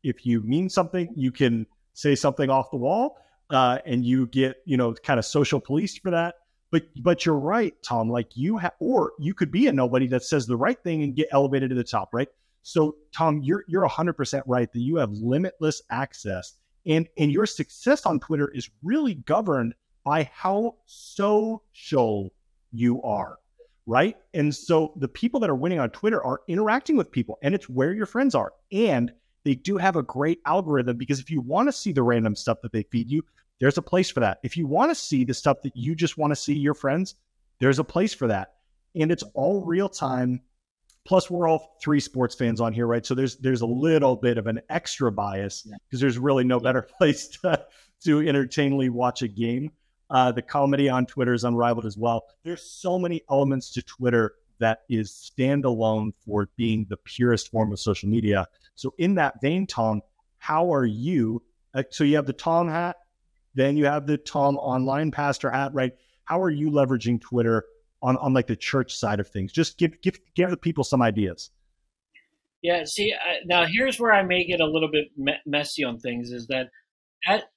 [0.03, 3.17] If you mean something, you can say something off the wall
[3.51, 6.37] uh, and you get you know kind of social police for that.
[6.71, 8.09] But but you're right, Tom.
[8.09, 11.17] Like you have, or you could be a nobody that says the right thing and
[11.17, 12.29] get elevated to the top, right?
[12.63, 16.55] So Tom, you're you're 100 percent right that you have limitless access,
[16.87, 22.33] and and your success on Twitter is really governed by how social
[22.73, 23.37] you are,
[23.91, 24.17] right?
[24.35, 27.69] And so the people that are winning on Twitter are interacting with people, and it's
[27.69, 29.13] where your friends are, and
[29.45, 32.59] they do have a great algorithm because if you want to see the random stuff
[32.63, 33.23] that they feed you,
[33.59, 34.39] there's a place for that.
[34.45, 37.17] If you want to see the stuff that you just want to see your friends,
[37.59, 38.55] there's a place for that.
[38.95, 40.41] And it's all real time.
[41.05, 43.05] Plus, we're all three sports fans on here, right?
[43.05, 45.77] So there's there's a little bit of an extra bias Yeah.
[45.89, 47.65] because there's really no better place to,
[48.05, 49.73] to entertainly watch a game.
[50.11, 52.25] Uh, the comedy on Twitter is unrivaled as well.
[52.43, 57.81] There's so many elements to Twitter that is standalone for being the purest form of
[57.81, 58.47] social media.
[58.75, 60.03] So, in that vein, Tom,
[60.39, 61.43] how are you?
[61.75, 62.97] Uh, so, you have the Tom hat,
[63.55, 65.93] then you have the Tom online pastor hat, right?
[66.25, 67.65] How are you leveraging Twitter
[68.03, 69.53] on, on like the church side of things?
[69.53, 71.51] Just give give give the people some ideas.
[72.63, 72.83] Yeah.
[72.85, 76.31] See, I, now here's where I may get a little bit me- messy on things.
[76.31, 76.69] Is that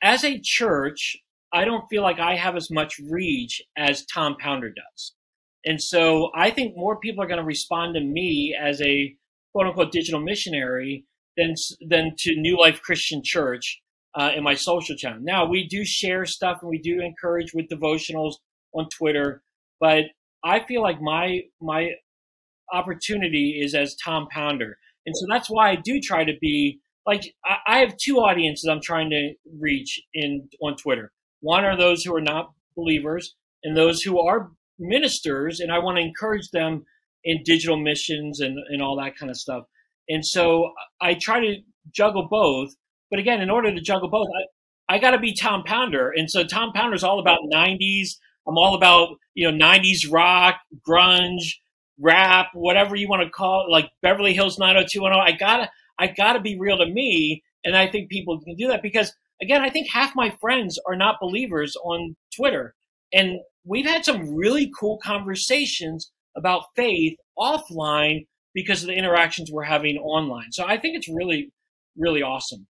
[0.02, 1.18] as a church,
[1.54, 5.13] I don't feel like I have as much reach as Tom Pounder does,
[5.66, 9.16] and so I think more people are going to respond to me as a
[9.54, 11.06] quote unquote digital missionary
[11.38, 11.54] than
[11.88, 13.82] than to New Life Christian Church
[14.16, 15.20] uh, in my social channel.
[15.22, 18.34] Now we do share stuff and we do encourage with devotionals
[18.74, 19.44] on Twitter,
[19.80, 20.06] but
[20.44, 21.92] I feel like my my
[22.72, 27.24] opportunity is as Tom Pounder, and so that's why I do try to be like
[27.46, 31.12] I, I have two audiences I'm trying to reach in on Twitter.
[31.43, 35.97] One are those who are not believers, and those who are ministers, and I want
[35.97, 36.86] to encourage them
[37.25, 39.65] in digital missions and, and all that kind of stuff.
[40.08, 41.58] And so I try to
[41.91, 42.69] juggle both.
[43.10, 44.27] But again, in order to juggle both,
[44.89, 46.12] I, I got to be Tom Pounder.
[46.15, 48.12] And so Tom Pounder is all about 90s.
[48.47, 50.56] I'm all about, you know, 90s rock,
[50.88, 51.56] grunge,
[51.99, 55.36] rap, whatever you want to call it, like Beverly Hills 90210.
[55.36, 57.43] I gotta, I gotta be real to me.
[57.65, 60.96] And I think people can do that because again, I think half my friends are
[60.96, 62.76] not believers on Twitter.
[63.13, 69.63] And we've had some really cool conversations about faith offline because of the interactions we're
[69.63, 70.52] having online.
[70.52, 71.52] So I think it's really,
[71.98, 72.67] really awesome.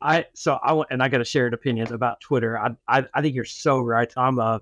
[0.00, 2.56] I so I want and I got a shared opinion about Twitter.
[2.56, 4.12] I, I I think you're so right.
[4.16, 4.60] I'm a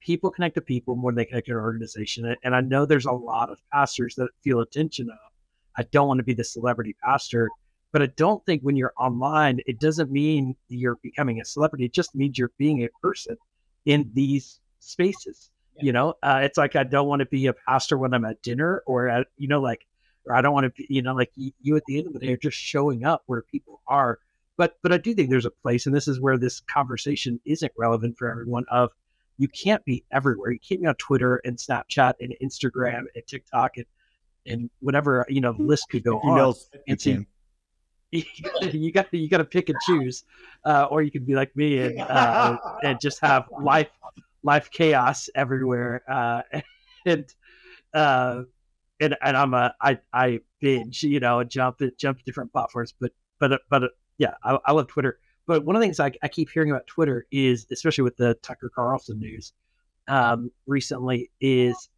[0.00, 3.06] people connect to people more than they connect to an organization, and I know there's
[3.06, 5.18] a lot of pastors that feel a tension of
[5.76, 7.48] I don't want to be the celebrity pastor,
[7.92, 11.84] but I don't think when you're online, it doesn't mean you're becoming a celebrity.
[11.86, 13.36] It just means you're being a person
[13.86, 15.50] in these spaces.
[15.76, 15.84] Yeah.
[15.84, 18.42] You know, uh, it's like I don't want to be a pastor when I'm at
[18.42, 19.86] dinner or at, you know, like,
[20.26, 22.12] or I don't want to be, you know, like you, you at the end of
[22.12, 24.18] the day are just showing up where people are.
[24.56, 27.72] But, but I do think there's a place, and this is where this conversation isn't
[27.78, 28.64] relevant for everyone.
[28.70, 28.90] Of
[29.38, 30.50] you can't be everywhere.
[30.50, 33.86] You can't be on Twitter and Snapchat and Instagram and TikTok and
[34.46, 36.36] and whatever you know the list could go on.
[36.88, 37.24] and so
[38.72, 40.24] you got you got to pick and choose,
[40.64, 43.90] uh, or you could be like me and uh, and just have life
[44.42, 46.02] life chaos everywhere.
[46.08, 46.42] Uh,
[47.06, 47.34] and
[47.92, 48.42] uh,
[49.00, 53.60] and and I'm a I I binge you know jump jump different platforms, but but
[53.68, 55.18] but yeah, I, I love Twitter.
[55.46, 58.34] But one of the things I, I keep hearing about Twitter is, especially with the
[58.42, 59.54] Tucker Carlson news
[60.06, 61.88] um, recently, is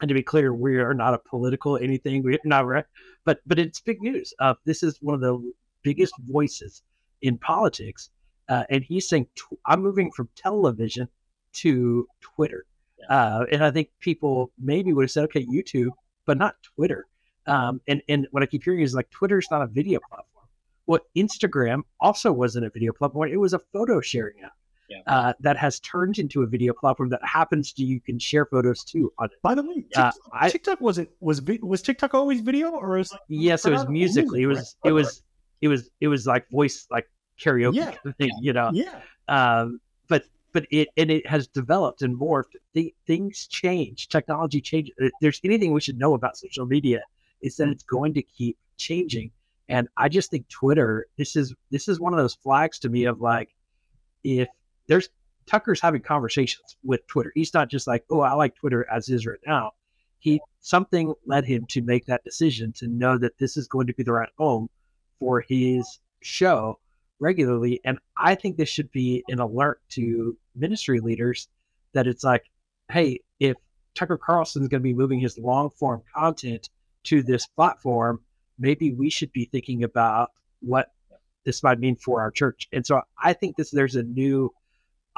[0.00, 2.22] and to be clear, we are not a political anything.
[2.22, 2.84] We're not right,
[3.24, 4.32] but but it's big news.
[4.38, 6.82] Uh, this is one of the biggest voices
[7.22, 8.10] in politics,
[8.48, 11.08] uh, and he's saying tw- I'm moving from television
[11.54, 12.64] to Twitter,
[13.08, 15.90] uh, and I think people maybe would have said, okay, YouTube,
[16.26, 17.06] but not Twitter.
[17.46, 20.46] Um, and and what I keep hearing is like Twitter's not a video platform.
[20.86, 24.52] Well, Instagram also wasn't a video platform; it was a photo sharing app
[24.90, 24.98] yeah.
[25.06, 28.84] uh, that has turned into a video platform that happens to you can share photos
[28.84, 29.40] too on it.
[29.42, 32.98] By the way, TikTok, uh, I, TikTok was it was was TikTok always video or
[32.98, 34.40] was like, yes, it was Musical.ly.
[34.40, 35.22] It was it was
[35.60, 37.08] it was it was like voice like
[37.40, 37.94] karaoke yeah.
[38.18, 38.70] thing, you know.
[38.72, 39.00] Yeah.
[39.28, 42.56] Um, but but it and it has developed and morphed.
[42.72, 44.94] The, things change, technology changes.
[44.98, 47.02] If there's anything we should know about social media,
[47.40, 49.30] is that it's going to keep changing.
[49.68, 53.04] And I just think Twitter, this is this is one of those flags to me
[53.04, 53.54] of like,
[54.24, 54.48] if
[54.90, 55.08] there's
[55.46, 57.30] Tucker's having conversations with Twitter.
[57.34, 59.70] He's not just like, oh, I like Twitter as is right now.
[60.18, 63.94] He something led him to make that decision to know that this is going to
[63.94, 64.68] be the right home
[65.20, 66.78] for his show
[67.20, 67.80] regularly.
[67.84, 71.48] And I think this should be an alert to ministry leaders
[71.94, 72.44] that it's like,
[72.90, 73.56] hey, if
[73.94, 76.68] Tucker Carlson is going to be moving his long form content
[77.04, 78.20] to this platform,
[78.58, 80.88] maybe we should be thinking about what
[81.44, 82.68] this might mean for our church.
[82.72, 84.52] And so I think this there's a new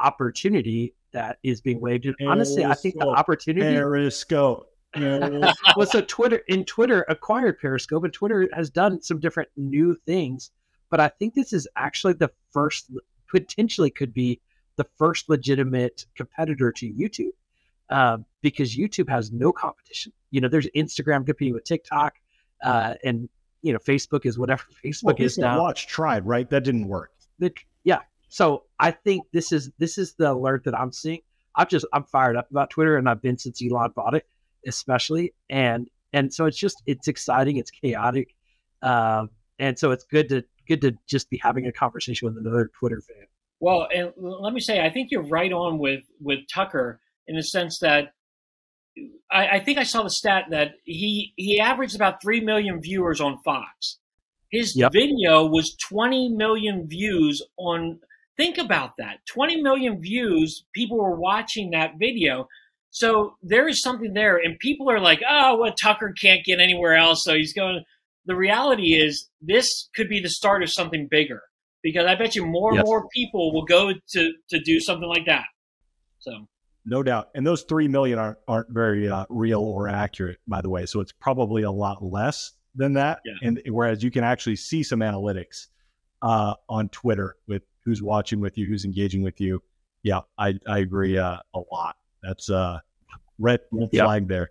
[0.02, 2.06] opportunity that is being waved.
[2.06, 4.68] And honestly, I think the opportunity Periscope.
[4.96, 10.50] well, so Twitter in Twitter acquired Periscope, and Twitter has done some different new things.
[10.90, 12.90] But I think this is actually the first,
[13.30, 14.40] potentially could be
[14.76, 17.30] the first legitimate competitor to YouTube,
[17.88, 20.12] uh, because YouTube has no competition.
[20.30, 22.16] You know, there's Instagram competing with TikTok,
[22.62, 23.28] uh, and
[23.62, 25.58] you know, Facebook is whatever Facebook well, is now.
[25.60, 26.48] Watch tried, right?
[26.50, 27.12] That didn't work.
[28.32, 31.20] So I think this is this is the alert that I'm seeing.
[31.54, 34.26] I'm just I'm fired up about Twitter, and I've been since Elon bought it,
[34.66, 35.34] especially.
[35.50, 38.34] And and so it's just it's exciting, it's chaotic,
[38.80, 42.70] um, and so it's good to good to just be having a conversation with another
[42.78, 43.26] Twitter fan.
[43.60, 47.42] Well, and let me say, I think you're right on with with Tucker in the
[47.42, 48.14] sense that
[49.30, 53.20] I, I think I saw the stat that he he averaged about three million viewers
[53.20, 53.98] on Fox.
[54.50, 54.92] His yep.
[54.92, 58.00] video was 20 million views on
[58.42, 62.48] Think about that 20 million views, people were watching that video.
[62.90, 66.96] So there is something there, and people are like, oh, well, Tucker can't get anywhere
[66.96, 67.84] else, so he's going.
[68.26, 71.40] The reality is, this could be the start of something bigger
[71.84, 72.80] because I bet you more yes.
[72.80, 75.44] and more people will go to to do something like that.
[76.18, 76.48] So
[76.84, 77.28] no doubt.
[77.36, 80.86] And those three million aren't aren't very uh, real or accurate, by the way.
[80.86, 83.20] So it's probably a lot less than that.
[83.24, 83.34] Yeah.
[83.48, 85.68] And whereas you can actually see some analytics
[86.22, 89.62] uh, on Twitter with who's watching with you, who's engaging with you.
[90.02, 91.96] Yeah, I, I agree uh, a lot.
[92.22, 92.80] That's uh,
[93.38, 94.50] red, red flag there.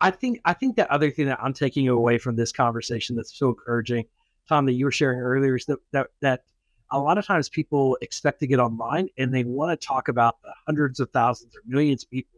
[0.00, 3.36] I think I think the other thing that I'm taking away from this conversation that's
[3.36, 4.04] so encouraging,
[4.48, 6.44] Tom, that you were sharing earlier, is that that, that
[6.92, 10.42] a lot of times people expect to get online and they want to talk about
[10.42, 12.30] the hundreds of thousands or millions of people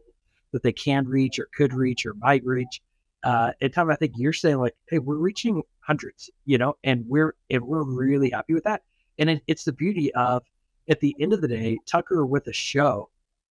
[0.51, 2.81] that they can reach or could reach or might reach.
[3.23, 7.05] Uh, and Tom, I think you're saying like, hey, we're reaching hundreds, you know, and
[7.07, 8.83] we're and we're really happy with that.
[9.19, 10.43] And it, it's the beauty of,
[10.89, 13.09] at the end of the day, Tucker with a show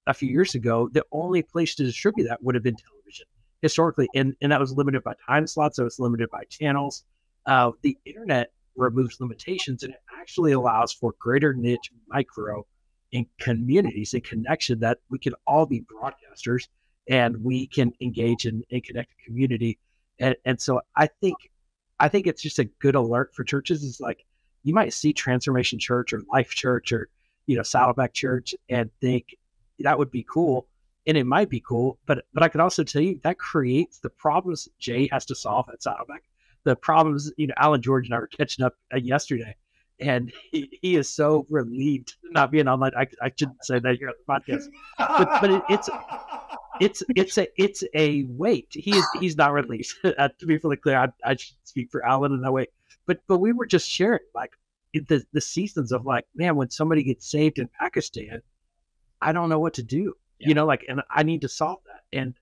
[0.07, 3.27] a few years ago, the only place to distribute that would have been television
[3.63, 4.09] historically.
[4.15, 7.05] And, and that was limited by time slots, so it's limited by channels.
[7.47, 12.67] Uh, the internet removes limitations and it actually allows for greater niche micro
[13.13, 16.69] in communities and connection that we can all be broadcasters
[17.09, 19.79] and we can engage in a connected community.
[20.19, 21.37] And, and so I think
[22.01, 23.85] I think it's just a good alert for churches.
[23.85, 24.25] Is like
[24.65, 27.09] you might see Transformation Church or Life Church or
[27.47, 29.37] you know Saddleback Church and think
[29.79, 30.67] that would be cool,
[31.07, 31.99] and it might be cool.
[32.07, 35.69] But but I could also tell you that creates the problems Jay has to solve
[35.73, 36.23] at Saddleback.
[36.65, 39.55] The problems you know Alan George and I were catching up uh, yesterday,
[40.01, 42.93] and he, he is so relieved not being online.
[42.97, 44.65] I, I shouldn't say that here on the podcast,
[44.99, 45.91] but but it, it's
[46.81, 48.69] it's it's a it's a weight.
[48.71, 49.95] He is he's not relieved.
[50.19, 52.67] uh, to be fully clear, I, I should speak for Alan in that way.
[53.07, 54.53] But but we were just sharing like
[54.93, 58.43] the the seasons of like man when somebody gets saved in Pakistan,
[59.21, 60.15] I don't know what to do.
[60.39, 60.49] Yeah.
[60.49, 62.03] You know, like and I need to solve that.
[62.13, 62.35] And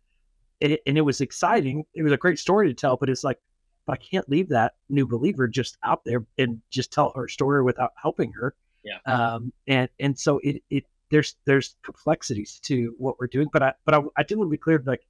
[0.61, 1.85] it, and it was exciting.
[1.95, 3.39] It was a great story to tell, but it's like
[3.89, 7.93] I can't leave that new believer just out there and just tell her story without
[8.01, 8.55] helping her.
[8.85, 8.99] Yeah.
[9.07, 13.75] Um, and and so it it there's there's complexities to what we're doing, but I
[13.85, 15.07] but I, I did want to be clear like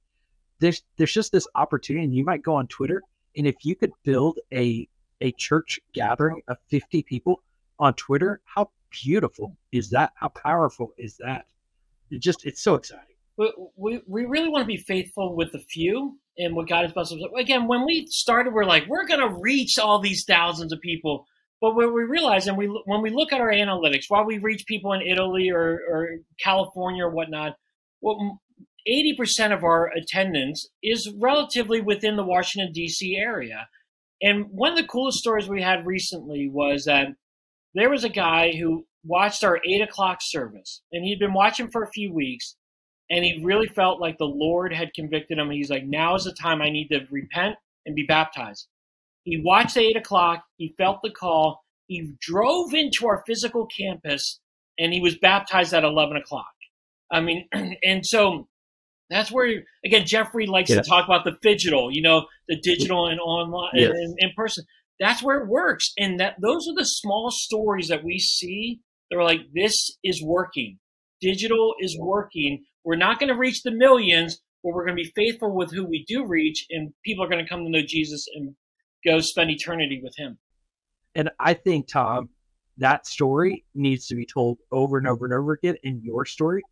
[0.59, 3.01] there's there's just this opportunity, and you might go on Twitter,
[3.35, 4.87] and if you could build a
[5.23, 7.41] a church gathering of 50 people
[7.79, 10.11] on Twitter, how beautiful is that?
[10.15, 11.45] How powerful is that?
[12.11, 13.15] It just it's so exciting.
[13.37, 16.93] We, we, we really want to be faithful with the few and what God has
[16.93, 17.19] blessed us.
[17.35, 21.25] Again, when we started, we're like, we're going to reach all these thousands of people.
[21.59, 24.65] But what we realize, and we when we look at our analytics, while we reach
[24.67, 27.55] people in Italy or, or California or whatnot,
[28.01, 28.41] well,
[28.87, 33.15] 80% of our attendance is relatively within the Washington, D.C.
[33.15, 33.67] area.
[34.23, 37.09] And one of the coolest stories we had recently was that
[37.75, 41.83] there was a guy who watched our 8 o'clock service, and he'd been watching for
[41.83, 42.55] a few weeks
[43.09, 45.51] and he really felt like the Lord had convicted him.
[45.51, 47.55] He's like, now is the time I need to repent
[47.85, 48.67] and be baptized.
[49.23, 50.43] He watched the eight o'clock.
[50.57, 51.61] He felt the call.
[51.87, 54.39] He drove into our physical campus,
[54.79, 56.51] and he was baptized at eleven o'clock.
[57.11, 57.47] I mean,
[57.83, 58.47] and so
[59.09, 60.83] that's where again Jeff Reed likes yes.
[60.83, 63.91] to talk about the digital, you know, the digital and online yes.
[63.91, 64.65] and in person.
[64.99, 68.79] That's where it works, and that those are the small stories that we see.
[69.09, 70.79] They're like, this is working.
[71.19, 75.11] Digital is working we're not going to reach the millions, but we're going to be
[75.15, 78.25] faithful with who we do reach, and people are going to come to know Jesus
[78.35, 78.55] and
[79.05, 80.37] go spend eternity with Him.
[81.15, 82.29] And I think, Tom,
[82.77, 86.63] that story needs to be told over and over and over again in your story.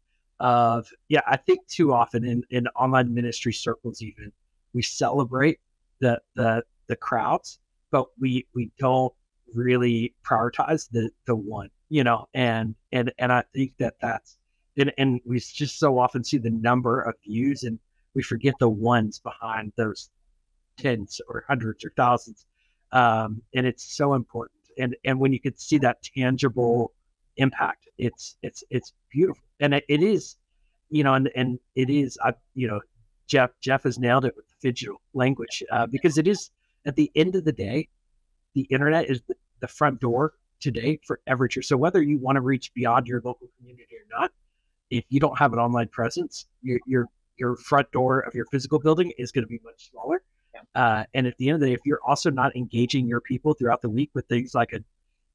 [0.41, 4.31] Of yeah, I think too often in, in online ministry circles, even
[4.73, 5.59] we celebrate
[5.99, 7.59] the the the crowds,
[7.91, 9.13] but we we don't
[9.53, 12.27] really prioritize the the one, you know.
[12.33, 14.37] And and and I think that that's
[14.77, 17.79] and, and we just so often see the number of views and
[18.13, 20.09] we forget the ones behind those
[20.77, 22.45] tens or hundreds or thousands
[22.91, 26.93] um, and it's so important and and when you could see that tangible
[27.37, 27.87] impact.
[27.97, 29.43] It's it's it's beautiful.
[29.59, 30.37] And it, it is
[30.89, 32.81] you know and and it is i you know
[33.25, 36.51] jeff jeff has nailed it with the digital language uh, because it is
[36.85, 37.87] at the end of the day
[38.55, 42.35] the internet is the, the front door today for every church so whether you want
[42.35, 44.31] to reach beyond your local community or not
[44.91, 47.07] if you don't have an online presence, your your
[47.37, 50.21] your front door of your physical building is going to be much smaller.
[50.53, 50.61] Yeah.
[50.75, 53.53] Uh, and at the end of the day, if you're also not engaging your people
[53.53, 54.83] throughout the week with things like a,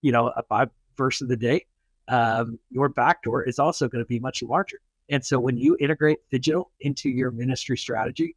[0.02, 1.64] you know, a five verse of the day,
[2.08, 4.80] um, your back door is also going to be much larger.
[5.08, 8.36] And so when you integrate digital into your ministry strategy,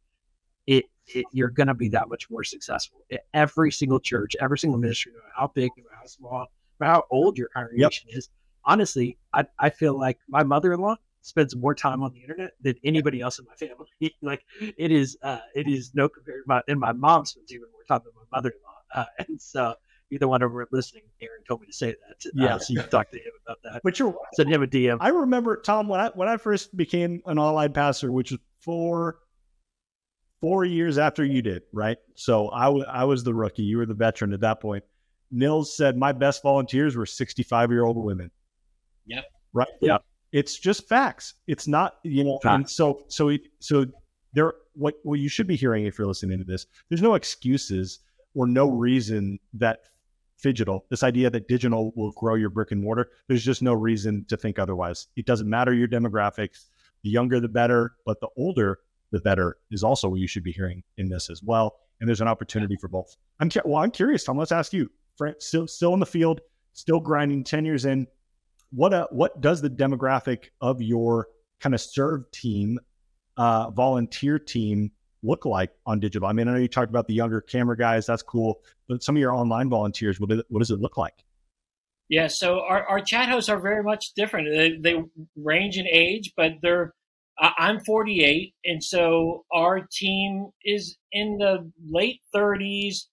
[0.66, 3.00] it, it you're going to be that much more successful.
[3.34, 6.46] Every single church, every single ministry, no how big, no how small,
[6.80, 8.18] no how old your congregation yep.
[8.18, 8.28] is.
[8.64, 13.20] Honestly, I, I feel like my mother-in-law spends more time on the internet than anybody
[13.20, 14.14] else in my family.
[14.22, 16.42] like it is, uh, it is no compare.
[16.46, 19.02] My and my mom spends even more time than my mother-in-law.
[19.02, 19.74] Uh, and so
[20.10, 22.26] either one of them listening, Aaron told me to say that.
[22.26, 23.80] Uh, yeah, so you can talk to him about that.
[23.82, 24.98] But you're send him a DM.
[25.00, 29.18] I remember Tom when I when I first became an online pastor, which was four
[30.40, 31.98] four years after you did, right?
[32.14, 33.62] So I, w- I was the rookie.
[33.62, 34.84] You were the veteran at that point.
[35.30, 38.30] Nils said my best volunteers were 65 year old women.
[39.06, 39.24] Yep.
[39.52, 39.68] Right.
[39.80, 40.02] Yep.
[40.32, 41.34] It's just facts.
[41.46, 42.54] It's not, you know, facts.
[42.54, 43.86] and so so so
[44.32, 48.00] there what what you should be hearing if you're listening to this, there's no excuses
[48.34, 49.80] or no reason that
[50.40, 54.24] digital, this idea that digital will grow your brick and mortar, there's just no reason
[54.28, 55.08] to think otherwise.
[55.16, 56.66] It doesn't matter your demographics.
[57.02, 58.78] The younger the better, but the older
[59.12, 61.76] the better is also what you should be hearing in this as well.
[62.00, 63.16] And there's an opportunity for both.
[63.40, 64.38] I'm well, I'm curious, Tom.
[64.38, 64.90] Let's ask you.
[65.38, 66.40] Still, still in the field,
[66.72, 67.44] still grinding.
[67.44, 68.06] Ten years in,
[68.70, 71.28] what uh, what does the demographic of your
[71.60, 72.78] kind of serve team,
[73.36, 74.92] uh, volunteer team
[75.22, 76.28] look like on digital?
[76.28, 78.06] I mean, I know you talked about the younger camera guys.
[78.06, 78.60] That's cool.
[78.88, 81.24] But some of your online volunteers, what, what does it look like?
[82.08, 84.48] Yeah, so our, our chat hosts are very much different.
[84.50, 85.04] They, they
[85.36, 86.94] range in age, but they're
[87.38, 93.06] I'm 48, and so our team is in the late 30s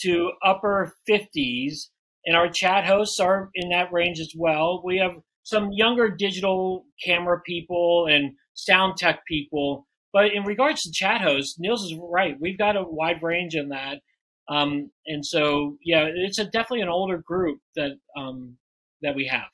[0.00, 1.86] to upper 50s
[2.26, 4.82] and our chat hosts are in that range as well.
[4.84, 9.86] We have some younger digital camera people and sound tech people.
[10.12, 12.36] But in regards to chat hosts, Nils is right.
[12.40, 14.00] We've got a wide range in that.
[14.48, 18.56] Um, and so, yeah, it's a definitely an older group that um,
[19.02, 19.48] that we have.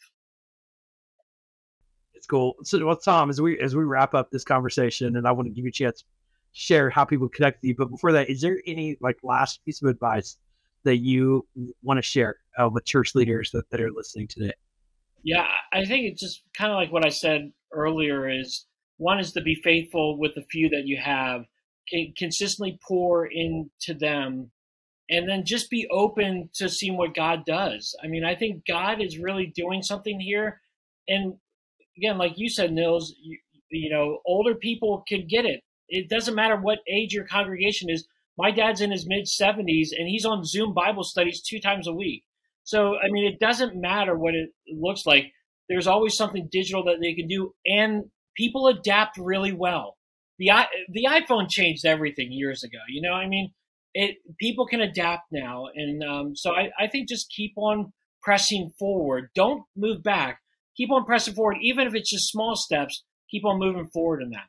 [2.14, 2.54] It's cool.
[2.62, 5.54] So, well, Tom, as we as we wrap up this conversation, and I want to
[5.54, 6.07] give you a chance to
[6.52, 7.74] share how people connect with you.
[7.76, 10.38] But before that, is there any like last piece of advice
[10.84, 11.46] that you
[11.82, 14.54] want to share uh, with church leaders that, that are listening today?
[15.22, 18.30] Yeah, I think it's just kind of like what I said earlier.
[18.30, 18.64] Is
[18.99, 21.44] one is to be faithful with the few that you have,
[22.16, 24.51] consistently pour into them
[25.09, 27.94] and then just be open to seeing what God does.
[28.03, 30.61] I mean, I think God is really doing something here.
[31.07, 31.34] And
[31.97, 33.38] again, like you said, Nils, you,
[33.70, 35.61] you know, older people can get it.
[35.88, 38.07] It doesn't matter what age your congregation is.
[38.36, 41.92] My dad's in his mid 70s and he's on Zoom Bible studies two times a
[41.92, 42.24] week.
[42.64, 45.32] So, I mean, it doesn't matter what it looks like.
[45.68, 48.05] There's always something digital that they can do, and
[48.37, 49.97] people adapt really well.
[50.39, 50.51] The
[50.93, 52.78] the iPhone changed everything years ago.
[52.89, 53.53] You know, I mean,
[53.95, 58.72] it people can adapt now, and um, so I, I think just keep on pressing
[58.78, 59.30] forward.
[59.34, 60.41] Don't move back.
[60.76, 63.03] Keep on pressing forward, even if it's just small steps.
[63.30, 64.47] Keep on moving forward in that.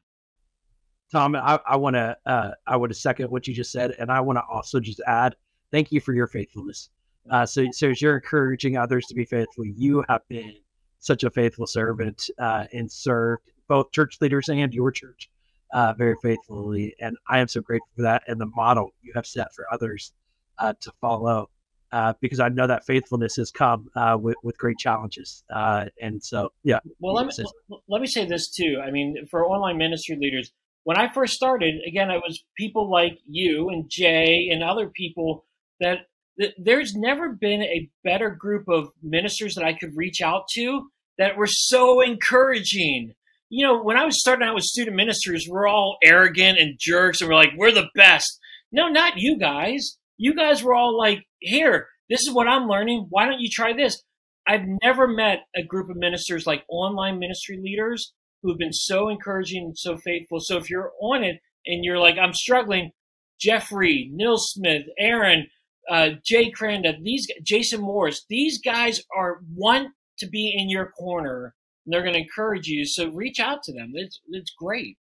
[1.12, 4.12] Tom, I, I want to uh, I want to second what you just said, and
[4.12, 5.36] I want to also just add,
[5.72, 6.90] thank you for your faithfulness.
[7.30, 10.54] Uh, so, so as you're encouraging others to be faithful, you have been
[11.00, 15.30] such a faithful servant uh, and served both church leaders and your church
[15.74, 16.96] uh, very faithfully.
[17.00, 20.14] And I am so grateful for that and the model you have set for others
[20.58, 21.50] uh, to follow.
[21.90, 26.22] Uh, because I know that faithfulness has come uh, with, with great challenges, uh, and
[26.22, 26.80] so yeah.
[27.00, 27.46] Well, let me
[27.88, 28.82] let me say this too.
[28.86, 30.52] I mean, for online ministry leaders,
[30.88, 35.44] when I first started, again, it was people like you and Jay and other people
[35.82, 36.08] that,
[36.38, 40.88] that there's never been a better group of ministers that I could reach out to
[41.18, 43.16] that were so encouraging
[43.50, 47.22] you know, when I was starting out with student ministers, we're all arrogant and jerks
[47.22, 48.40] and we're like, we're the best.
[48.72, 49.98] No, not you guys.
[50.18, 53.08] You guys were all like, here, this is what I'm learning.
[53.10, 54.02] Why don't you try this?
[54.48, 59.10] I've never met a group of ministers like online ministry leaders who have been so
[59.10, 60.40] encouraging and so faithful.
[60.40, 62.92] So if you're on it and you're like, I'm struggling,
[63.40, 65.48] Jeffrey, Nils Smith, Aaron,
[65.90, 69.90] uh, Jay Kranda, these Jason Morris, these guys are want
[70.20, 71.54] to be in your corner
[71.88, 72.86] they're going to encourage you.
[72.86, 73.94] So reach out to them.
[73.96, 74.98] It's it's great.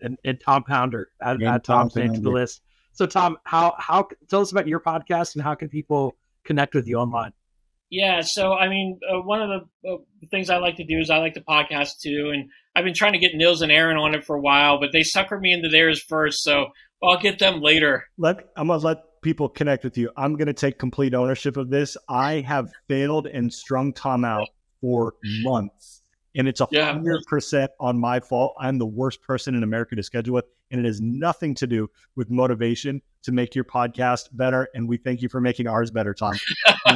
[0.00, 2.60] And, and Tom Pounder, add, add Tom's Tom name to the list.
[2.92, 6.86] So Tom, how how tell us about your podcast and how can people connect with
[6.86, 7.32] you online?
[7.90, 9.96] Yeah, so I mean, uh, one of the uh,
[10.30, 13.12] things I like to do is I like to podcast too, and I've been trying
[13.12, 15.68] to get Nils and Aaron on it for a while, but they suckered me into
[15.68, 16.68] theirs first, so
[17.02, 18.04] I'll get them later.
[18.18, 20.10] Let I'm gonna let people connect with you.
[20.16, 21.96] I'm gonna take complete ownership of this.
[22.08, 24.48] I have failed and strung Tom out
[24.86, 26.02] for months.
[26.36, 28.54] And it's a hundred percent on my fault.
[28.60, 31.88] I'm the worst person in America to schedule with, and it has nothing to do
[32.14, 34.68] with motivation to make your podcast better.
[34.74, 36.34] And we thank you for making ours better, Tom.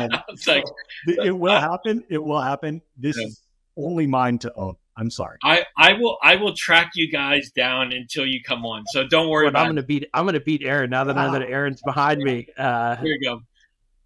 [1.07, 2.05] it will happen.
[2.11, 2.83] It will happen.
[2.97, 3.27] This yeah.
[3.27, 3.43] is
[3.77, 4.77] only mine to own.
[4.97, 5.39] I'm sorry.
[5.43, 8.85] I, I will I will track you guys down until you come on.
[8.89, 9.47] So don't worry.
[9.47, 11.23] I'm gonna beat I'm gonna beat Aaron now that wow.
[11.23, 12.47] I know that Aaron's behind me.
[12.59, 13.41] Uh, Here you go.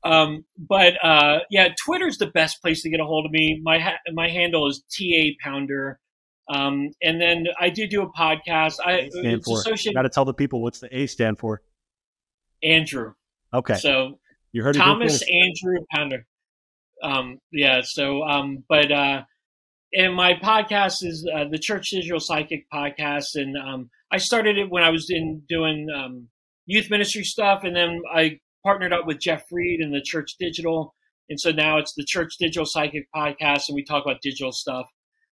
[0.05, 3.61] Um, but uh, yeah, Twitter's the best place to get a hold of me.
[3.63, 5.99] My ha- my handle is ta pounder.
[6.47, 8.77] Um, and then I do do a podcast.
[8.85, 9.59] I stand for.
[9.59, 9.95] Associated...
[9.95, 11.63] Got to tell the people what's the A stand for.
[12.63, 13.15] Andrew.
[13.53, 13.77] Okay.
[13.77, 14.19] So
[14.53, 16.27] you heard Thomas Andrew Pounder.
[17.03, 17.81] Um, yeah.
[17.83, 19.23] So, um, but uh,
[19.95, 24.71] and my podcast is uh, the Church Digital Psychic podcast, and um, I started it
[24.71, 26.29] when I was in doing um,
[26.67, 30.95] youth ministry stuff, and then I partnered up with Jeff Reed and the Church Digital.
[31.29, 34.87] And so now it's the Church Digital Psychic Podcast, and we talk about digital stuff.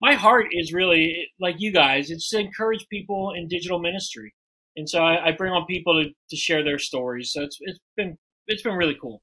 [0.02, 4.34] My heart is really like you guys, it's to encourage people in digital ministry.
[4.78, 7.32] And so I, I bring on people to, to share their stories.
[7.32, 8.18] So it's it's been
[8.48, 9.22] it's been really cool.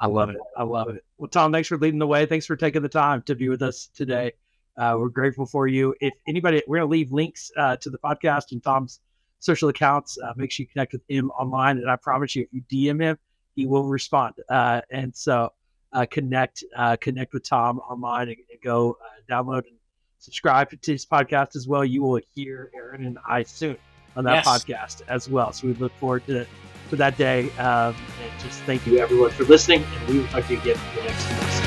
[0.00, 0.36] I love it.
[0.56, 1.04] I love it.
[1.18, 2.24] Well, Tom, thanks for leading the way.
[2.24, 4.32] Thanks for taking the time to be with us today.
[4.76, 5.94] Uh, we're grateful for you.
[6.00, 9.00] If anybody, we're going to leave links uh, to the podcast and Tom's
[9.38, 10.18] social accounts.
[10.18, 13.00] Uh, make sure you connect with him online, and I promise you, if you DM
[13.00, 13.18] him,
[13.54, 14.34] he will respond.
[14.48, 15.52] Uh, and so,
[15.92, 19.76] uh, connect uh, connect with Tom online and, and go uh, download and
[20.18, 21.84] subscribe to his podcast as well.
[21.84, 23.76] You will hear Aaron and I soon
[24.16, 24.46] on that yes.
[24.46, 25.52] podcast as well.
[25.52, 26.46] So we look forward to
[26.90, 27.50] to that day.
[27.52, 30.76] Um, and just thank you everyone for listening, and we will talk to you again
[30.94, 31.57] the next.